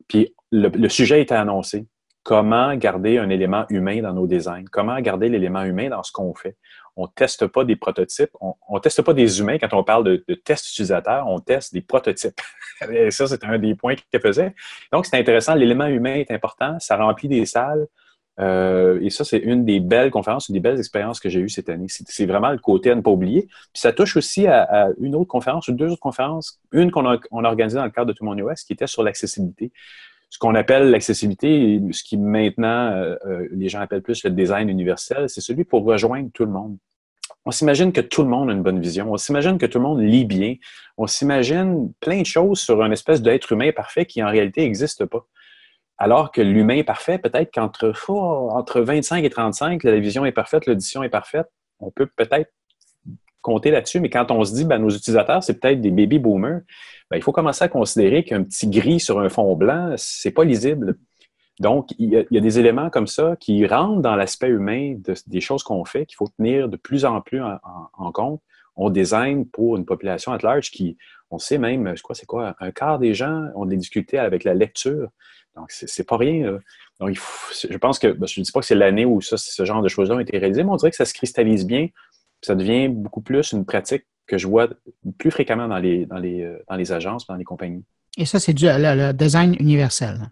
[0.09, 1.87] Puis le, sujet était annoncé.
[2.25, 4.65] Comment garder un élément humain dans nos designs?
[4.71, 6.57] Comment garder l'élément humain dans ce qu'on fait?
[6.95, 9.59] On ne teste pas des prototypes, on ne teste pas des humains.
[9.59, 12.39] Quand on parle de, de test utilisateur, on teste des prototypes.
[12.93, 14.55] Et ça, c'est un des points qu'il faisait.
[14.93, 15.55] Donc, c'est intéressant.
[15.55, 16.79] L'élément humain est important.
[16.81, 17.87] Ça remplit des salles.
[18.43, 21.49] Euh, et ça, c'est une des belles conférences, une des belles expériences que j'ai eues
[21.49, 21.87] cette année.
[21.89, 23.43] C'est vraiment le côté à ne pas oublier.
[23.43, 26.61] Puis ça touche aussi à, une autre conférence ou deux autres conférences.
[26.73, 29.71] Une qu'on a, organisée dans le cadre de Tout mon US qui était sur l'accessibilité.
[30.31, 34.71] Ce qu'on appelle l'accessibilité, ce qui maintenant euh, euh, les gens appellent plus le design
[34.71, 36.79] universel, c'est celui pour rejoindre tout le monde.
[37.45, 39.13] On s'imagine que tout le monde a une bonne vision.
[39.13, 40.55] On s'imagine que tout le monde lit bien.
[40.97, 45.05] On s'imagine plein de choses sur une espèce d'être humain parfait qui en réalité n'existe
[45.05, 45.27] pas.
[46.03, 50.67] Alors que l'humain parfait, peut-être qu'entre oh, entre 25 et 35, la vision est parfaite,
[50.67, 51.47] l'audition est parfaite.
[51.79, 52.51] On peut peut-être
[53.41, 56.63] compter là-dessus, mais quand on se dit, ben, nos utilisateurs, c'est peut-être des baby boomers,
[57.09, 60.43] ben, il faut commencer à considérer qu'un petit gris sur un fond blanc, c'est pas
[60.43, 60.99] lisible.
[61.61, 64.97] Donc, il y, a, des éléments comme ça qui rentrent dans l'aspect humain
[65.29, 68.43] des choses qu'on fait, qu'il faut tenir de plus en plus en, compte.
[68.75, 70.97] On design pour une population at large qui,
[71.33, 74.45] on sait même, je crois, c'est quoi, un quart des gens ont des difficultés avec
[74.45, 75.09] la lecture.
[75.57, 76.59] Donc, c'est pas rien.
[77.01, 79.83] Donc, je pense que, ben, je ne dis pas que c'est l'année où ce genre
[79.83, 81.89] de choses-là ont été réalisées, mais on dirait que ça se cristallise bien.
[82.43, 84.69] Ça devient beaucoup plus une pratique que je vois
[85.19, 87.85] plus fréquemment dans les, dans les, euh, dans les agences, dans les compagnies.
[88.19, 90.31] Et ça, c'est le, design universel.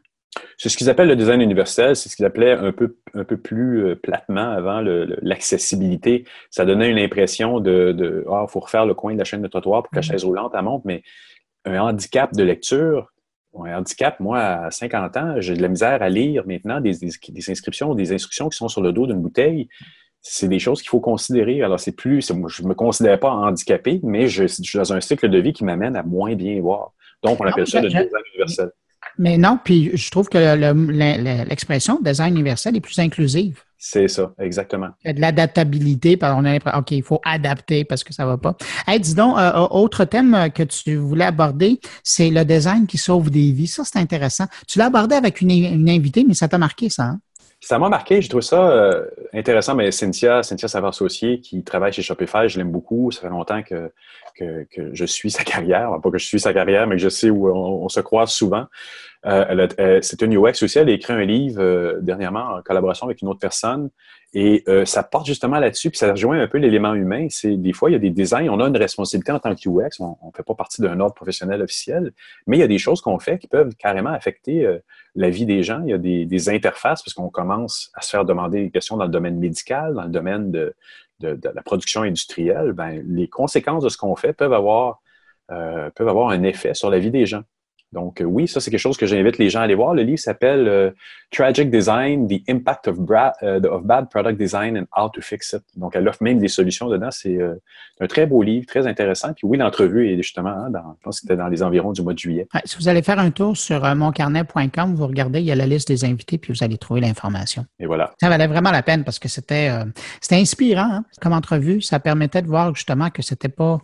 [0.58, 3.36] C'est ce qu'ils appellent le design universel, c'est ce qu'ils appelaient un peu, un peu
[3.36, 6.24] plus euh, platement avant l'accessibilité.
[6.50, 9.48] Ça donnait une impression de, ah, il faut refaire le coin de la chaîne de
[9.48, 10.10] trottoir pour que la mm-hmm.
[10.10, 11.02] chaise roulante monte, mais
[11.64, 13.10] un handicap de lecture,
[13.58, 17.94] un handicap, moi, à 50 ans, j'ai de la misère à lire maintenant des, inscriptions,
[17.94, 19.68] des instructions qui sont sur le dos d'une bouteille.
[20.22, 21.62] C'est des choses qu'il faut considérer.
[21.62, 25.28] Alors, c'est plus, je ne me considère pas handicapé, mais je, suis dans un cycle
[25.28, 26.92] de vie qui m'amène à moins bien voir.
[27.22, 28.70] Donc, on appelle ça le design universel.
[29.18, 33.62] Mais non, puis je trouve que l'expression design universel est plus inclusive.
[33.82, 34.88] C'est ça, exactement.
[35.02, 38.28] Il y a de l'adaptabilité, on a OK, il faut adapter parce que ça ne
[38.28, 38.54] va pas.
[38.86, 42.98] Hey, dis donc, euh, euh, autre thème que tu voulais aborder, c'est le design qui
[42.98, 43.66] sauve des vies.
[43.66, 44.44] Ça, c'est intéressant.
[44.68, 47.20] Tu l'as abordé avec une, invitée, mais ça t'a marqué, ça, hein?
[47.62, 52.00] Ça m'a marqué, je trouve ça euh, intéressant, mais Cynthia, Cynthia Savard-Saucier, qui travaille chez
[52.00, 53.10] Shopify, je l'aime beaucoup.
[53.10, 53.92] Ça fait longtemps que,
[54.38, 55.90] que, je suis sa carrière.
[56.02, 58.66] Pas que je suis sa carrière, mais que je sais où on se croise souvent.
[59.26, 60.78] Euh, c'est une UX aussi.
[60.78, 63.90] Elle a écrit un livre euh, dernièrement en collaboration avec une autre personne.
[64.32, 67.26] Et euh, ça porte justement là-dessus, puis ça rejoint un peu l'élément humain.
[67.30, 69.68] C'est des fois, il y a des designs, on a une responsabilité en tant que
[69.68, 72.12] UX, on ne fait pas partie d'un ordre professionnel officiel,
[72.46, 74.78] mais il y a des choses qu'on fait qui peuvent carrément affecter
[75.16, 75.82] la vie des gens.
[75.84, 79.04] Il y a des, interfaces, parce qu'on commence à se faire demander des questions dans
[79.04, 80.74] le domaine médical, dans le domaine de,
[81.20, 82.72] la production industrielle.
[82.72, 85.02] Ben, les conséquences de ce qu'on fait peuvent avoir,
[85.48, 87.42] peuvent avoir un effet sur la vie des gens.
[87.92, 89.94] Donc, euh, oui, ça, c'est quelque chose que j'invite les gens à aller voir.
[89.94, 90.90] Le livre s'appelle euh,
[91.32, 92.98] Tragic Design, The Impact of,
[93.42, 95.62] euh, of, Bad Product Design and How to Fix It.
[95.76, 97.10] Donc, elle offre même des solutions dedans.
[97.10, 97.38] C'est
[98.00, 99.32] un très beau livre, très intéressant.
[99.32, 102.02] Puis oui, l'entrevue est justement, hein, dans, je pense que c'était dans les environs du
[102.02, 102.46] mois de juillet.
[102.64, 105.88] si vous allez faire un tour sur moncarnet.com, vous regardez, il y a la liste
[105.88, 107.64] des invités, puis vous allez trouver l'information.
[107.80, 108.12] Et voilà.
[108.20, 109.70] Ça valait vraiment la peine parce que c'était
[110.20, 111.82] c'était inspirant hein, comme entrevue.
[111.82, 113.80] Ça permettait de voir justement que c'était pas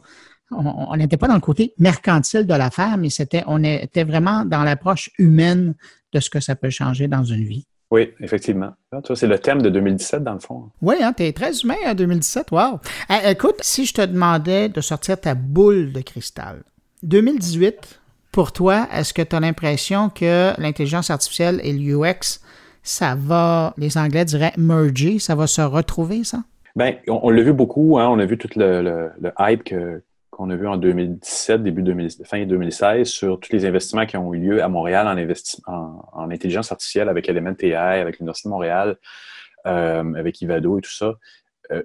[0.50, 4.62] on n'était pas dans le côté mercantile de l'affaire, mais c'était, on était vraiment dans
[4.62, 5.74] l'approche humaine
[6.12, 7.66] de ce que ça peut changer dans une vie.
[7.90, 8.72] Oui, effectivement.
[8.92, 10.70] Ah, c'est le thème de 2017, dans le fond.
[10.82, 12.50] Oui, hein, tu es très humain en 2017.
[12.50, 12.80] Wow.
[13.10, 16.64] Eh, écoute, si je te demandais de sortir ta boule de cristal,
[17.04, 18.00] 2018,
[18.32, 22.40] pour toi, est-ce que tu as l'impression que l'intelligence artificielle et l'UX,
[22.82, 26.42] ça va, les Anglais diraient merger, ça va se retrouver, ça?
[26.74, 30.02] Bien, on, l'a vu beaucoup, hein, on a vu tout le, hype que,
[30.36, 34.34] qu'on a vu en 2017, début 2000, fin 2016, sur tous les investissements qui ont
[34.34, 35.08] eu lieu à Montréal
[35.66, 38.98] en, en, intelligence artificielle avec Element AI, avec l'Université de Montréal,
[39.66, 41.14] euh, avec Ivado et tout ça.
[41.72, 41.82] Euh,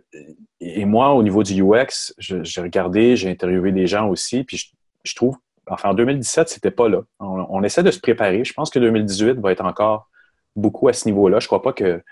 [0.60, 4.62] et moi, au niveau du UX, j'ai regardé, j'ai interviewé des gens aussi, puis
[5.06, 5.38] je, trouve,
[5.68, 7.04] enfin, en 2017, c'était pas là.
[7.22, 8.44] On, on, essaie de se préparer.
[8.44, 10.10] Je pense que 2018 va être encore
[10.58, 11.40] beaucoup à ce niveau-là.
[11.40, 12.04] Je crois pas que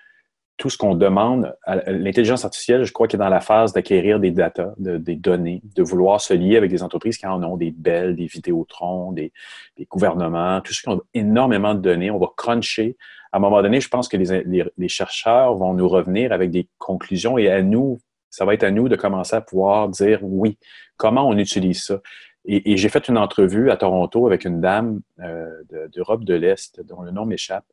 [0.59, 1.55] tout ce qu'on demande
[1.87, 5.81] l'intelligence artificielle, je crois qu'il est dans la phase d'acquérir des data, des données, de
[5.81, 9.31] vouloir se lier avec des entreprises qui en ont, des belles, des vidéotrons, des,
[9.77, 12.11] des gouvernements, tout ce qui ont énormément de données.
[12.11, 12.97] On va cruncher.
[13.31, 16.67] À un moment donné, je pense que les, les, chercheurs vont nous revenir avec des
[16.77, 17.97] conclusions et à nous,
[18.29, 20.57] ça va être à nous de commencer à pouvoir dire oui,
[20.97, 22.01] comment on utilise ça.
[22.43, 25.47] Et, j'ai fait une entrevue à Toronto avec une dame euh,
[25.93, 27.65] d'Europe de l'Est, dont le nom m'échappe,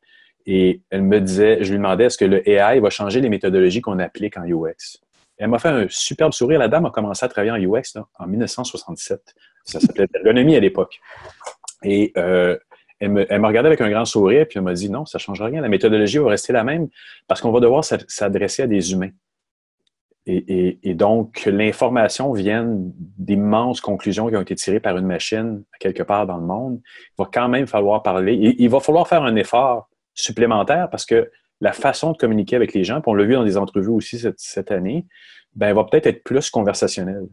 [0.47, 3.81] et elle me disait, je lui demandais est-ce que le AI va changer les méthodologies
[3.81, 5.01] qu'on applique en UX.
[5.39, 6.61] elle m'a fait un superbe sourire.
[6.61, 9.35] La dame a commencé à travailler en UX en 1967.
[9.65, 11.01] Ça s'appelait l'ergonomie à l'époque.
[11.83, 12.57] Et euh,
[13.01, 15.21] elle, me, elle regardé avec un grand sourire, puis elle m'a dit non, ça ne
[15.21, 15.61] changera rien.
[15.61, 16.89] La méthodologie va rester la même
[17.27, 19.11] parce qu'on va devoir s'adresser à des humains.
[20.29, 26.03] Et, et donc, l'information vient d'immenses conclusions qui ont été tirées par une machine quelque
[26.03, 26.81] part dans le monde.
[27.11, 28.35] Il va quand même falloir parler.
[28.35, 32.85] il va falloir faire un effort supplémentaire parce que la façon de communiquer avec les
[32.85, 35.07] gens, puis on l'a vu dans des entrevues aussi cette, année,
[35.55, 37.27] ben, va peut-être être plus conversationnelle.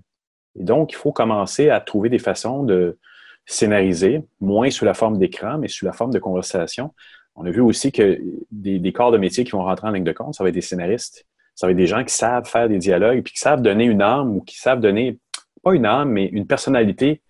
[0.58, 2.98] Et donc, il faut commencer à trouver des façons de
[3.46, 6.94] scénariser, moins sous la forme d'écran, mais sous la forme de conversation.
[7.36, 8.22] On a vu aussi que
[8.52, 10.62] des, corps de métier qui vont rentrer en ligne de compte, ça va être des
[10.62, 11.26] scénaristes,
[11.56, 14.02] ça va être des gens qui savent faire des dialogues, puis qui savent donner une
[14.02, 15.20] âme ou qui savent donner,
[15.64, 17.22] pas une âme, mais une personnalité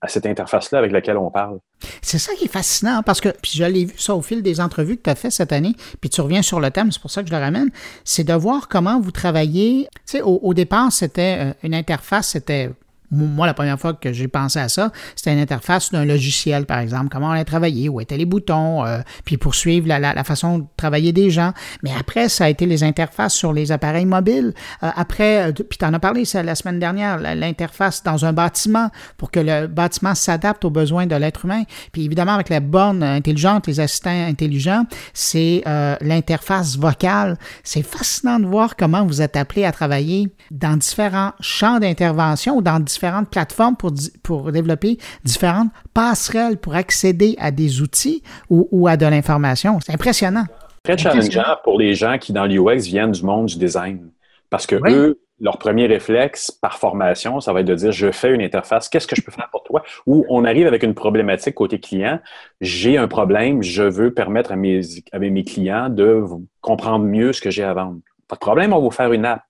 [0.00, 1.58] à cette interface-là avec laquelle on parle.
[2.02, 4.60] C'est ça qui est fascinant parce que, puis je l'ai vu ça au fil des
[4.60, 7.10] entrevues que tu as fait cette année, puis tu reviens sur le thème, c'est pour
[7.10, 7.70] ça que je le ramène,
[8.04, 9.88] c'est de voir comment vous travaillez.
[10.06, 12.70] Tu sais, au départ, c'était euh, une interface, c'était
[13.10, 16.78] moi, la première fois que j'ai pensé à ça, c'était une interface d'un logiciel, par
[16.78, 17.08] exemple.
[17.10, 20.64] Comment on a travaillé, où étaient les boutons, euh, puis poursuivre la, la, façon de
[20.76, 21.52] travailler des gens.
[21.82, 24.54] Mais après, ça a été les interfaces sur les appareils mobiles.
[24.82, 28.90] Euh, après, euh, puis tu en as parlé la semaine dernière, l'interface dans un bâtiment
[29.16, 31.64] pour que le bâtiment s'adapte aux besoins de l'être humain.
[31.92, 34.84] Puis évidemment, avec la borne intelligente, les assistants intelligents,
[35.14, 35.62] c'est
[36.00, 37.36] l'interface vocale.
[37.64, 42.62] C'est fascinant de voir comment vous êtes appelé à travailler dans différents champs d'intervention ou
[42.62, 43.92] dans différents différentes plateformes pour,
[44.22, 49.78] pour développer différentes passerelles pour accéder à des outils ou, à de l'information.
[49.80, 50.44] C'est impressionnant.
[50.82, 54.10] Très challengeant pour les gens qui, dans l'UX, viennent du monde du design.
[54.50, 58.34] Parce que eux, leur premier réflexe par formation, ça va être de dire je fais
[58.34, 59.82] une interface, qu'est-ce que je peux faire pour toi?
[60.06, 62.18] Ou on arrive avec une problématique côté client,
[62.60, 64.80] j'ai un problème, je veux permettre à mes,
[65.12, 66.24] à mes clients de
[66.60, 68.00] comprendre mieux ce que j'ai à vendre.
[68.28, 69.42] Pas de problème, on va vous faire une app.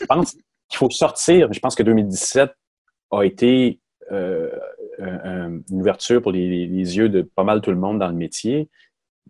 [0.00, 0.36] Je pense
[0.70, 1.52] qu'il faut sortir.
[1.52, 2.50] Je pense que 2017
[3.10, 3.80] a été
[4.12, 4.50] euh,
[4.98, 8.68] une ouverture pour les, yeux de pas mal tout le monde dans le métier.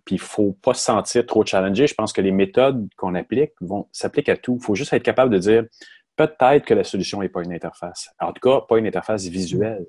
[0.04, 1.86] Puis il ne faut pas se sentir trop challengé.
[1.86, 4.56] Je pense que les méthodes qu'on applique vont s'appliquent à tout.
[4.60, 5.64] Il faut juste être capable de dire
[6.16, 8.10] peut-être que la solution n'est pas une interface.
[8.18, 9.86] En tout cas, pas une interface visuelle.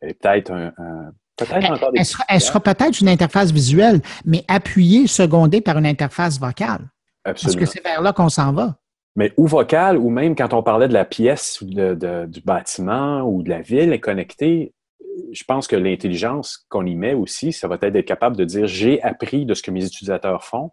[0.00, 0.72] peut-être un,
[1.94, 6.88] elle sera, peut-être une interface visuelle, mais appuyée, secondée par une interface vocale.
[7.24, 7.60] Absolument.
[7.60, 8.76] Parce que c'est vers là qu'on s'en va.
[9.16, 13.50] Mais ou vocal, ou même quand on parlait de la pièce du bâtiment ou de
[13.50, 14.72] la ville connectée,
[15.32, 18.66] je pense que l'intelligence qu'on y met aussi, ça va être d'être capable de dire
[18.66, 20.70] j'ai appris de ce que mes utilisateurs font.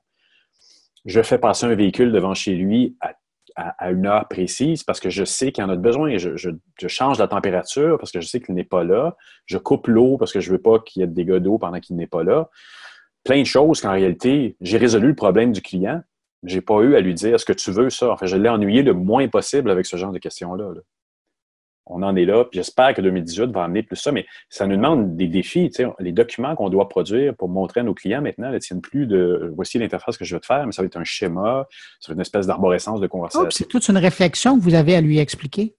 [1.05, 2.97] Je fais passer un véhicule devant chez lui
[3.55, 6.17] à, une heure précise parce que je sais qu'il en a besoin.
[6.17, 6.51] Je, je,
[6.87, 9.15] change la température parce que je sais qu'il n'est pas là.
[9.45, 11.57] Je coupe l'eau parce que je ne veux pas qu'il y ait des dégâts d'eau
[11.57, 12.49] pendant qu'il n'est pas là.
[13.23, 16.01] Plein de choses qu'en réalité, j'ai résolu le problème du client,
[16.43, 18.11] j'ai pas eu à lui dire est-ce que tu veux ça?
[18.11, 20.73] Enfin, je l'ai ennuyé le moins possible avec ce genre de questions-là.
[21.89, 24.75] On en est là, puis j'espère que 2018 va amener plus ça, mais ça nous
[24.75, 25.71] demande des défis.
[25.99, 29.53] Les documents qu'on doit produire pour montrer à nos clients maintenant ne tiennent plus de
[29.55, 31.65] voici l'interface que je veux te faire, mais ça va être un schéma,
[31.99, 33.49] ça va être une espèce d'arborescence de oh, conversation.
[33.51, 35.75] c'est toute une réflexion que vous avez à lui expliquer.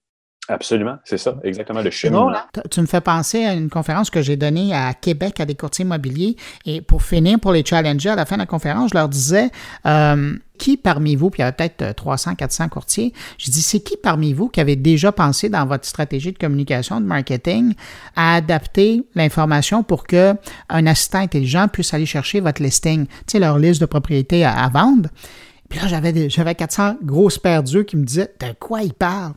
[0.51, 2.33] Absolument, c'est ça, exactement le chemin.
[2.71, 5.85] Tu me fais penser à une conférence que j'ai donnée à Québec à des courtiers
[5.85, 9.11] immobiliers et pour finir, pour les challenger à la fin de la conférence, je leur
[9.11, 9.51] disais,
[9.85, 13.81] euh, qui parmi vous, puis il y avait peut-être 300, 400 courtiers, j'ai dit, c'est
[13.81, 17.75] qui parmi vous qui avait déjà pensé dans votre stratégie de communication, de marketing,
[18.17, 20.35] à adapter l'information pour que
[20.69, 24.69] un assistant intelligent puisse aller chercher votre listing, tu sais, leur liste de propriétés à
[24.69, 25.09] vendre?
[25.69, 29.35] Puis là, j'avais, j'avais 400 grosses paires d'yeux qui me disaient De quoi il parle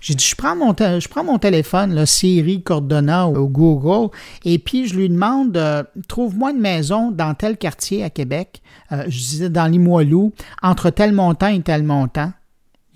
[0.00, 4.10] J'ai dit Je prends mon, téléphone, là, Siri, Cordona ou, Google,
[4.44, 8.62] et puis je lui demande euh, Trouve-moi une maison dans tel quartier à Québec,
[8.92, 10.32] euh, je disais dans Limoilou,
[10.62, 12.32] entre tel montant et tel montant,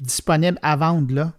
[0.01, 1.33] disponible à vendre là.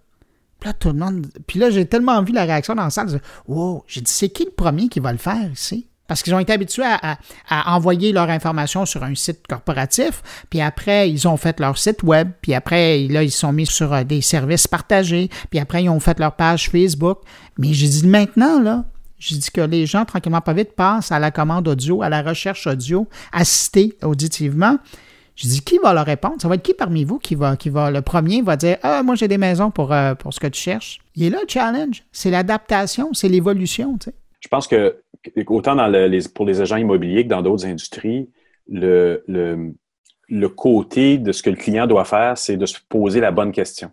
[0.60, 1.28] Puis là, tout le monde.
[1.47, 3.22] Puis là, j'ai tellement vu la réaction dans la salle.
[3.47, 6.39] Wow, j'ai dit C'est qui le premier qui va le faire ici parce qu'ils ont
[6.39, 7.18] été habitués à,
[7.76, 12.32] envoyer leur information sur un site corporatif, puis après, ils ont fait leur site web,
[12.41, 15.99] puis après, là, ils sont mis sur euh, des services partagés, puis après, ils ont
[15.99, 17.20] fait leur page Facebook.
[17.60, 18.86] Mais j'ai dit maintenant, là,
[19.20, 22.24] j'ai dit que les gens, tranquillement pas vite, passent à la commande audio, à la
[22.24, 24.78] recherche audio, assistée auditivement.
[25.36, 26.38] J'ai dit, qui va leur répondre?
[26.41, 29.03] Ça va être qui parmi vous qui va, qui va, le premier va dire, ah,
[29.03, 30.99] moi, j'ai des maisons pour, euh, pour ce que tu cherches?
[31.16, 32.03] Il est là le challenge.
[32.12, 34.16] C'est l'adaptation, c'est l'évolution, tu sais.
[34.39, 34.95] Je pense que
[35.47, 35.76] autant
[36.34, 38.30] pour les agents immobiliers que dans d'autres industries,
[38.67, 39.24] le,
[40.55, 43.91] côté de ce que le client doit faire, c'est de se poser la bonne question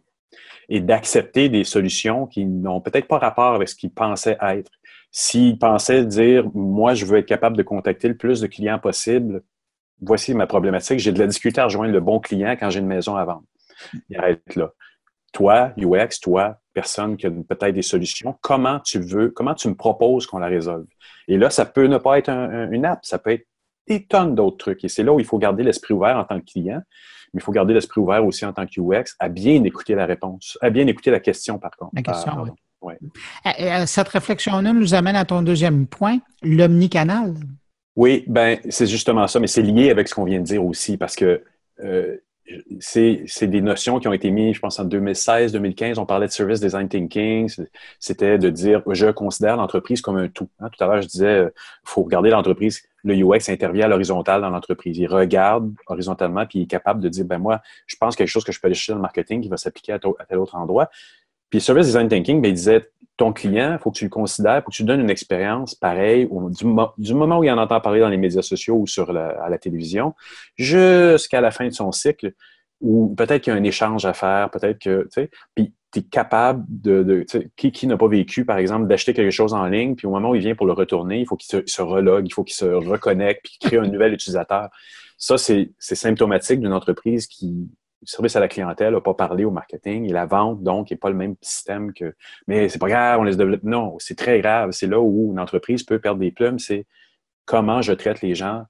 [0.69, 4.71] et d'accepter des solutions qui n'ont peut-être pas rapport avec ce qu'il pensait être.
[5.13, 9.43] S'il pensait dire, moi, je veux être capable de contacter le plus de clients possible,
[10.01, 12.87] voici ma problématique, j'ai de la difficulté à rejoindre le bon client quand j'ai une
[12.87, 13.45] maison à vendre.
[14.11, 14.73] Il arrête là.
[15.37, 19.75] Toi, UX, toi, personne qui a peut-être des solutions, comment tu veux, comment tu me
[19.75, 20.87] proposes qu'on la résolve?
[21.29, 23.47] Et là, ça peut ne pas être une app, ça peut être
[23.87, 24.83] des tonnes d'autres trucs.
[24.83, 26.81] Et c'est là où il faut garder l'esprit ouvert en tant que client,
[27.35, 30.07] mais il faut garder l'esprit ouvert aussi en tant que UX à bien écouter la
[30.07, 31.91] réponse, à bien écouter la question, par contre.
[31.95, 32.47] La question,
[32.81, 32.95] oui.
[33.45, 37.35] Euh, euh, cette réflexion-là nous amène à ton deuxième point, l'omnicanal.
[37.95, 40.97] Oui, ben c'est justement ça, mais c'est lié avec ce qu'on vient de dire aussi,
[40.97, 41.43] parce que
[41.85, 42.17] euh,
[42.81, 45.99] c'est des notions qui ont été mises, je pense, en 2016, 2015.
[45.99, 47.51] On parlait de service design thinking.
[47.99, 50.49] C'était de dire, je considère l'entreprise comme un tout.
[50.61, 50.69] Hein.
[50.71, 51.51] Tout à l'heure, je disais, il
[51.85, 52.83] faut regarder l'entreprise.
[53.05, 54.97] Le UX intervient à l'horizontale dans l'entreprise.
[54.99, 58.45] Il regarde horizontalement, puis il est capable de dire, ben moi, je pense quelque chose
[58.45, 60.91] que je peux aller chercher dans le marketing qui va s'appliquer à, tel autre endroit.
[61.51, 64.59] Puis service design thinking, ben, il disait, ton client, il faut que tu le considères,
[64.59, 66.65] il faut que tu lui donnes une expérience pareille du,
[67.15, 69.59] moment où il en entend parler dans les médias sociaux ou sur la, à la
[69.59, 70.15] télévision,
[70.57, 72.35] jusqu'à la fin de son cycle,
[72.81, 76.01] ou peut-être qu'il y a un échange à faire, peut-être que, tu sais, puis tu
[76.01, 77.25] es capable de,
[77.57, 80.31] qui, qui n'a pas vécu, par exemple, d'acheter quelque chose en ligne, puis au moment
[80.31, 82.57] où il vient pour le retourner, il faut qu'il se, se relogue, il faut qu'il
[82.57, 84.69] se reconnecte, puis qu'il crée un nouvel utilisateur.
[85.17, 87.67] Ça, c'est symptomatique d'une entreprise qui,
[88.03, 90.97] le service à la clientèle n'a pas parlé au marketing et la vente, donc, n'est
[90.97, 92.15] pas le même système que.
[92.47, 93.63] Mais c'est pas grave, on les développe.
[93.63, 94.71] Non, c'est très grave.
[94.73, 96.87] C'est là où une entreprise peut perdre des plumes, c'est
[97.45, 98.65] comment je traite les gens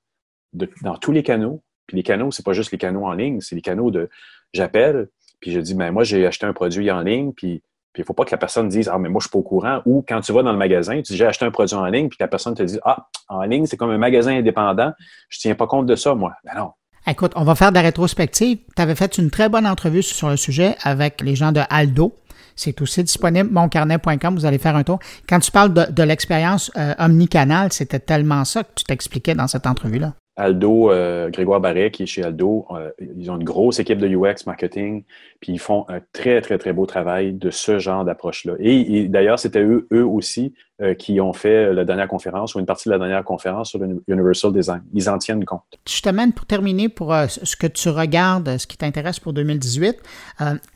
[0.53, 1.62] dans tous les canaux.
[1.87, 4.09] Puis les canaux, c'est pas juste les canaux en ligne, c'est les canaux de
[4.53, 5.09] j'appelle,
[5.41, 7.62] puis je dis, ben moi, j'ai acheté un produit en ligne, puis
[7.97, 9.39] il ne faut pas que la personne dise Ah, mais moi, je ne suis pas
[9.39, 9.81] au courant.
[9.87, 12.09] Ou quand tu vas dans le magasin, tu dis J'ai acheté un produit en ligne,
[12.09, 14.93] puis la personne te dit Ah, en ligne, c'est comme un magasin indépendant.
[15.29, 16.35] Je ne tiens pas compte de ça, moi.
[16.45, 16.72] Ben non.
[17.09, 18.59] Écoute, on va faire de la rétrospective.
[18.74, 22.16] Tu avais fait une très bonne entrevue sur le sujet avec les gens de Aldo.
[22.57, 24.98] C'est aussi disponible, moncarnet.com, vous allez faire un tour.
[25.28, 29.68] Quand tu parles de, l'expérience euh, omnicanal, c'était tellement ça que tu t'expliquais dans cette
[29.68, 30.14] entrevue-là.
[30.34, 34.09] Aldo, euh, Grégoire Barret, qui est chez Aldo, euh, ils ont une grosse équipe de
[34.09, 35.04] UX marketing,
[35.40, 38.54] puis ils font un très, très, très beau travail de ce genre d'approche-là.
[38.59, 42.66] Et, d'ailleurs, c'était eux, eux aussi euh, qui ont fait la dernière conférence ou une
[42.66, 44.83] partie de la dernière conférence sur le Universal Design.
[44.93, 45.62] Ils en tiennent compte.
[46.03, 49.97] T'amène pour terminer pour ce que tu regardes, ce qui t'intéresse pour 2018.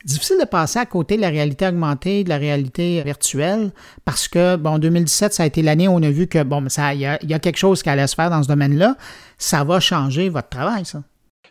[0.05, 3.71] difficile de passer à côté de la réalité augmentée, de la réalité virtuelle,
[4.03, 6.97] parce que, bon, 2017, ça a été l'année où on a vu que, bon, il
[6.97, 8.97] y, y a quelque chose qui allait se faire dans ce domaine-là
[9.41, 11.01] ça va changer votre travail, ça.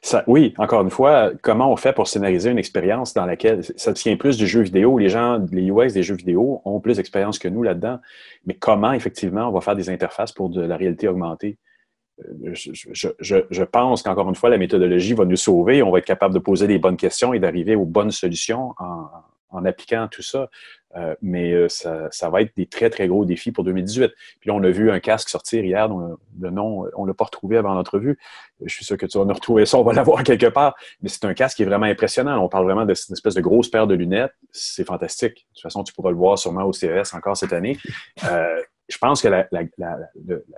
[0.02, 3.92] Ça, oui, encore une fois, comment on fait pour scénariser une expérience dans laquelle ça
[3.92, 4.98] tient plus du jeu vidéo?
[4.98, 7.98] Les gens, les UX des jeux vidéo ont plus d'expérience que nous là-dedans.
[8.46, 11.58] Mais comment, effectivement, on va faire des interfaces pour de la réalité augmentée?
[12.20, 15.82] Euh, je, pense qu'encore une fois, la méthodologie va nous sauver.
[15.82, 19.06] On va être capable de poser les bonnes questions et d'arriver aux bonnes solutions en,
[19.50, 20.48] en appliquant tout ça.
[20.96, 24.12] Euh, mais euh, ça, va être des très, très gros défis pour 2018.
[24.40, 27.14] Puis là, on a vu un casque sortir hier, dont le nom, on ne l'a
[27.14, 28.18] pas retrouvé avant l'entrevue.
[28.64, 30.74] Je suis sûr que tu vas nous retrouver ça, on va l'avoir quelque part.
[31.00, 32.42] Mais c'est un casque qui est vraiment impressionnant.
[32.42, 34.34] On parle vraiment d'une espèce de grosse paire de lunettes.
[34.50, 35.34] C'est fantastique.
[35.34, 37.78] De toute façon, tu pourras le voir sûrement au CES encore cette année.
[38.24, 39.46] Euh, je pense que la,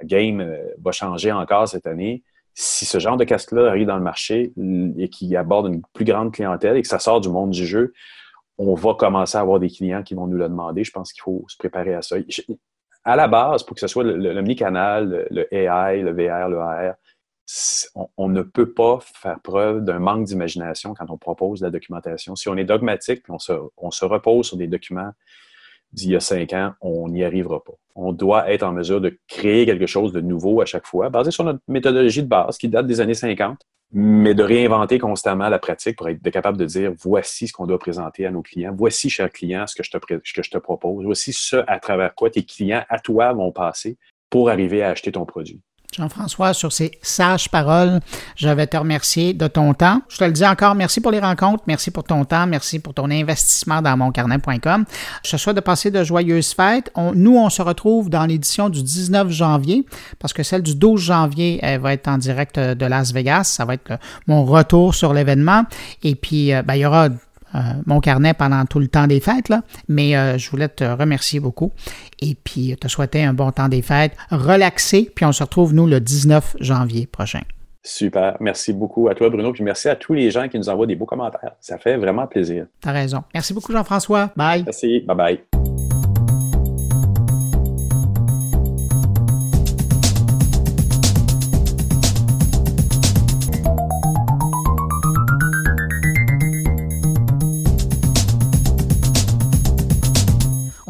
[0.04, 2.22] game va changer encore cette année
[2.54, 4.52] si ce genre de casque-là arrive dans le marché
[4.98, 7.92] et qui aborde une plus grande clientèle et que ça sort du monde du jeu,
[8.70, 10.84] on va commencer à avoir des clients qui vont nous le demander.
[10.84, 12.16] Je pense qu'il faut se préparer à ça.
[13.04, 16.94] À la base, pour que ce soit l'omnicanal, le, le AI, le VR, le AR,
[18.16, 22.36] on, ne peut pas faire preuve d'un manque d'imagination quand on propose de la documentation.
[22.36, 25.10] Si on est dogmatique puis on on se repose sur des documents
[25.92, 27.74] d'il y a cinq ans, on n'y arrivera pas.
[27.94, 31.30] On doit être en mesure de créer quelque chose de nouveau à chaque fois, basé
[31.30, 33.58] sur notre méthodologie de base qui date des années 50,
[33.92, 37.78] mais de réinventer constamment la pratique pour être capable de dire voici ce qu'on doit
[37.78, 41.04] présenter à nos clients, voici, cher client, ce que je te, que je te propose,
[41.04, 43.98] voici ce à travers quoi tes clients à toi vont passer
[44.30, 45.60] pour arriver à acheter ton produit.
[45.92, 48.00] Jean-François, sur ces sages paroles,
[48.36, 50.00] je vais te remercier de ton temps.
[50.08, 52.94] Je te le dis encore, merci pour les rencontres, merci pour ton temps, merci pour
[52.94, 54.84] ton investissement dans moncarnet.com.
[55.24, 56.90] Je te souhaite de passer de joyeuses fêtes.
[57.14, 59.84] nous, on se retrouve dans l'édition du 19 janvier,
[60.18, 63.44] parce que celle du 12 janvier, elle va être en direct de Las Vegas.
[63.44, 65.64] Ça va être mon retour sur l'événement.
[66.02, 67.08] Et puis, euh, ben, il y aura
[67.54, 69.62] euh, mon carnet pendant tout le temps des fêtes, là.
[69.88, 71.72] mais euh, je voulais te remercier beaucoup
[72.20, 75.86] et puis te souhaiter un bon temps des fêtes, relaxé, puis on se retrouve, nous,
[75.86, 77.40] le 19 janvier prochain.
[77.84, 78.36] Super.
[78.40, 80.94] Merci beaucoup à toi, Bruno, puis merci à tous les gens qui nous envoient des
[80.94, 81.52] beaux commentaires.
[81.60, 82.66] Ça fait vraiment plaisir.
[82.80, 83.24] Tu as raison.
[83.34, 84.30] Merci beaucoup, Jean-François.
[84.36, 84.62] Bye.
[84.64, 85.00] Merci.
[85.00, 85.42] Bye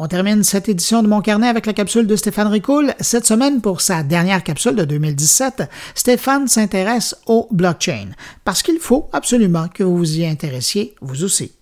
[0.05, 2.93] On termine cette édition de Mon Carnet avec la capsule de Stéphane Ricoul.
[2.99, 5.63] Cette semaine, pour sa dernière capsule de 2017,
[5.95, 8.09] Stéphane s'intéresse au blockchain,
[8.43, 11.55] parce qu'il faut absolument que vous vous y intéressiez, vous aussi.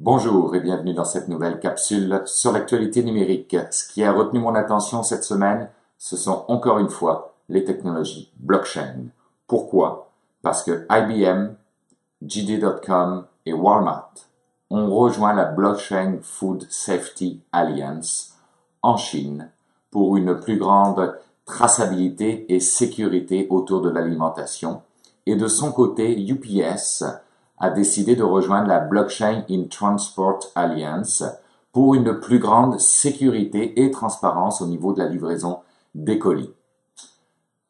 [0.00, 3.56] Bonjour et bienvenue dans cette nouvelle capsule sur l'actualité numérique.
[3.72, 5.68] Ce qui a retenu mon attention cette semaine,
[5.98, 9.06] ce sont encore une fois les technologies blockchain.
[9.48, 10.12] Pourquoi?
[10.42, 11.56] Parce que IBM,
[12.24, 14.12] JD.com et Walmart
[14.70, 18.36] ont rejoint la Blockchain Food Safety Alliance
[18.80, 19.50] en Chine
[19.90, 24.82] pour une plus grande traçabilité et sécurité autour de l'alimentation.
[25.26, 27.04] Et de son côté, UPS
[27.58, 31.24] a décidé de rejoindre la Blockchain in Transport Alliance
[31.72, 35.58] pour une plus grande sécurité et transparence au niveau de la livraison
[35.96, 36.52] des colis.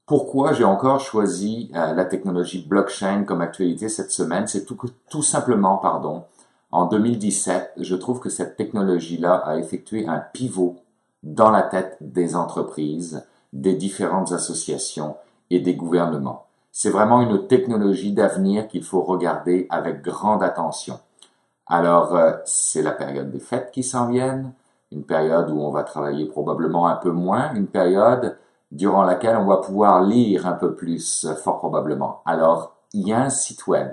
[0.06, 5.76] Pourquoi j'ai encore choisi euh, la technologie blockchain comme actualité cette semaine C'est tout, simplement,
[5.76, 6.24] pardon,
[6.72, 10.76] en 2017, je trouve que cette technologie-là a effectué un pivot
[11.22, 15.16] dans la tête des entreprises, des différentes associations
[15.50, 16.46] et des gouvernements.
[16.72, 20.98] C'est vraiment une technologie d'avenir qu'il faut regarder avec grande attention.
[21.66, 24.52] Alors, euh, c'est la période des fêtes qui s'en viennent,
[24.90, 28.36] une période où on va travailler probablement un peu moins, une période
[28.72, 32.22] durant laquelle on va pouvoir lire un peu plus, euh, fort probablement.
[32.24, 33.92] Alors, il y a un site web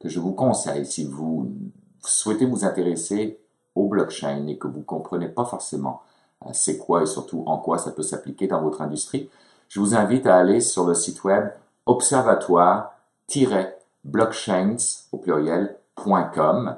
[0.00, 1.52] que je vous conseille si vous
[2.00, 3.38] souhaitez vous intéresser
[3.74, 6.00] au blockchain et que vous comprenez pas forcément
[6.46, 9.28] euh, c'est quoi et surtout en quoi ça peut s'appliquer dans votre industrie.
[9.68, 11.50] Je vous invite à aller sur le site web
[11.86, 14.76] observatoire-blockchains
[15.12, 16.76] au pluriel.com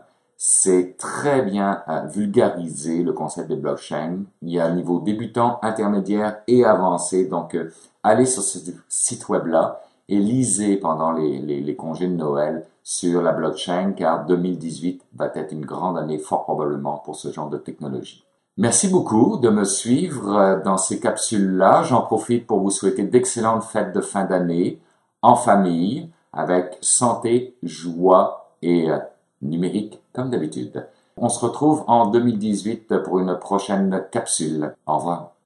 [0.48, 4.18] c'est très bien euh, vulgarisé le concept de blockchain.
[4.42, 7.24] Il y a un niveau débutant, intermédiaire et avancé.
[7.24, 7.72] Donc, euh,
[8.04, 13.32] allez sur ce site web-là et lisez pendant les, les, congés de Noël sur la
[13.32, 18.24] blockchain car 2018 va être une grande année fort probablement pour ce genre de technologie.
[18.56, 21.82] Merci beaucoup de me suivre euh, dans ces capsules-là.
[21.82, 24.78] J'en profite pour vous souhaiter d'excellentes fêtes de fin d'année
[25.22, 28.88] en famille avec santé, joie et
[29.42, 30.88] numérique comme d'habitude.
[31.18, 34.74] On se retrouve en 2018 pour une prochaine capsule.
[34.86, 35.36] Au revoir.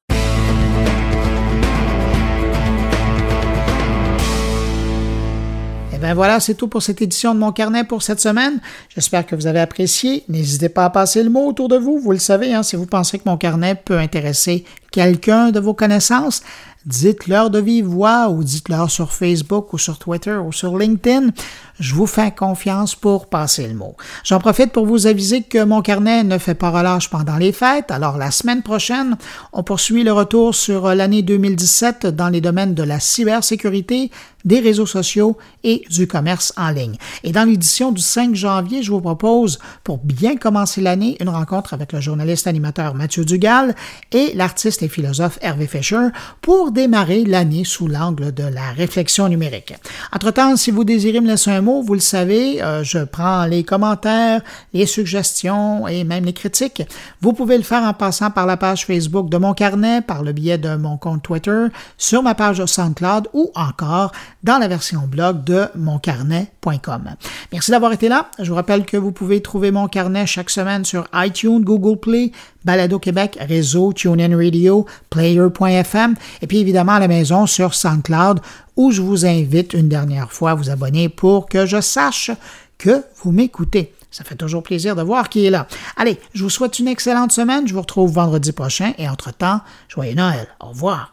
[6.00, 8.58] Bien voilà, c'est tout pour cette édition de mon carnet pour cette semaine.
[8.88, 10.24] J'espère que vous avez apprécié.
[10.28, 11.98] N'hésitez pas à passer le mot autour de vous.
[11.98, 15.74] Vous le savez, hein, si vous pensez que mon carnet peut intéresser quelqu'un de vos
[15.74, 16.43] connaissances,
[16.86, 21.30] dites-leur de vive voix ou dites-leur sur Facebook ou sur Twitter ou sur LinkedIn.
[21.78, 23.97] Je vous fais confiance pour passer le mot.
[24.24, 27.91] J'en profite pour vous aviser que mon carnet ne fait pas relâche pendant les fêtes.
[27.91, 29.16] Alors la semaine prochaine,
[29.53, 34.11] on poursuit le retour sur l'année 2017 dans les domaines de la cybersécurité,
[34.45, 36.97] des réseaux sociaux et du commerce en ligne.
[37.24, 41.74] Et dans l'édition du 5 janvier, je vous propose, pour bien commencer l'année, une rencontre
[41.74, 43.74] avec le journaliste animateur Mathieu Dugal
[44.12, 46.09] et l'artiste philosophe Hervé Fischer
[46.41, 49.74] pour démarrer l'année sous l'angle de la réflexion numérique.
[50.12, 53.64] Entre-temps, si vous désirez me laisser un mot, vous le savez, euh, je prends les
[53.64, 56.83] commentaires, les suggestions et même les critiques.
[57.20, 60.33] Vous pouvez le faire en passant par la page Facebook de mon carnet, par le
[60.33, 61.66] biais de mon compte Twitter,
[61.99, 64.12] sur ma page SoundCloud ou encore
[64.43, 67.11] dans la version blog de moncarnet.com.
[67.53, 68.31] Merci d'avoir été là.
[68.39, 72.33] Je vous rappelle que vous pouvez trouver mon carnet chaque semaine sur iTunes, Google Play,
[72.64, 78.40] Balado Québec, réseau, TuneIn Radio, Player.fm, et puis évidemment à la maison sur SoundCloud,
[78.76, 82.30] où je vous invite une dernière fois à vous abonner pour que je sache
[82.78, 83.92] que vous m'écoutez.
[84.11, 85.68] Ça fait toujours plaisir de voir qui est là.
[85.96, 87.68] Allez, je vous souhaite une excellente semaine.
[87.68, 90.48] Je vous retrouve vendredi prochain et entre-temps, joyeux Noël.
[90.58, 91.12] Au revoir.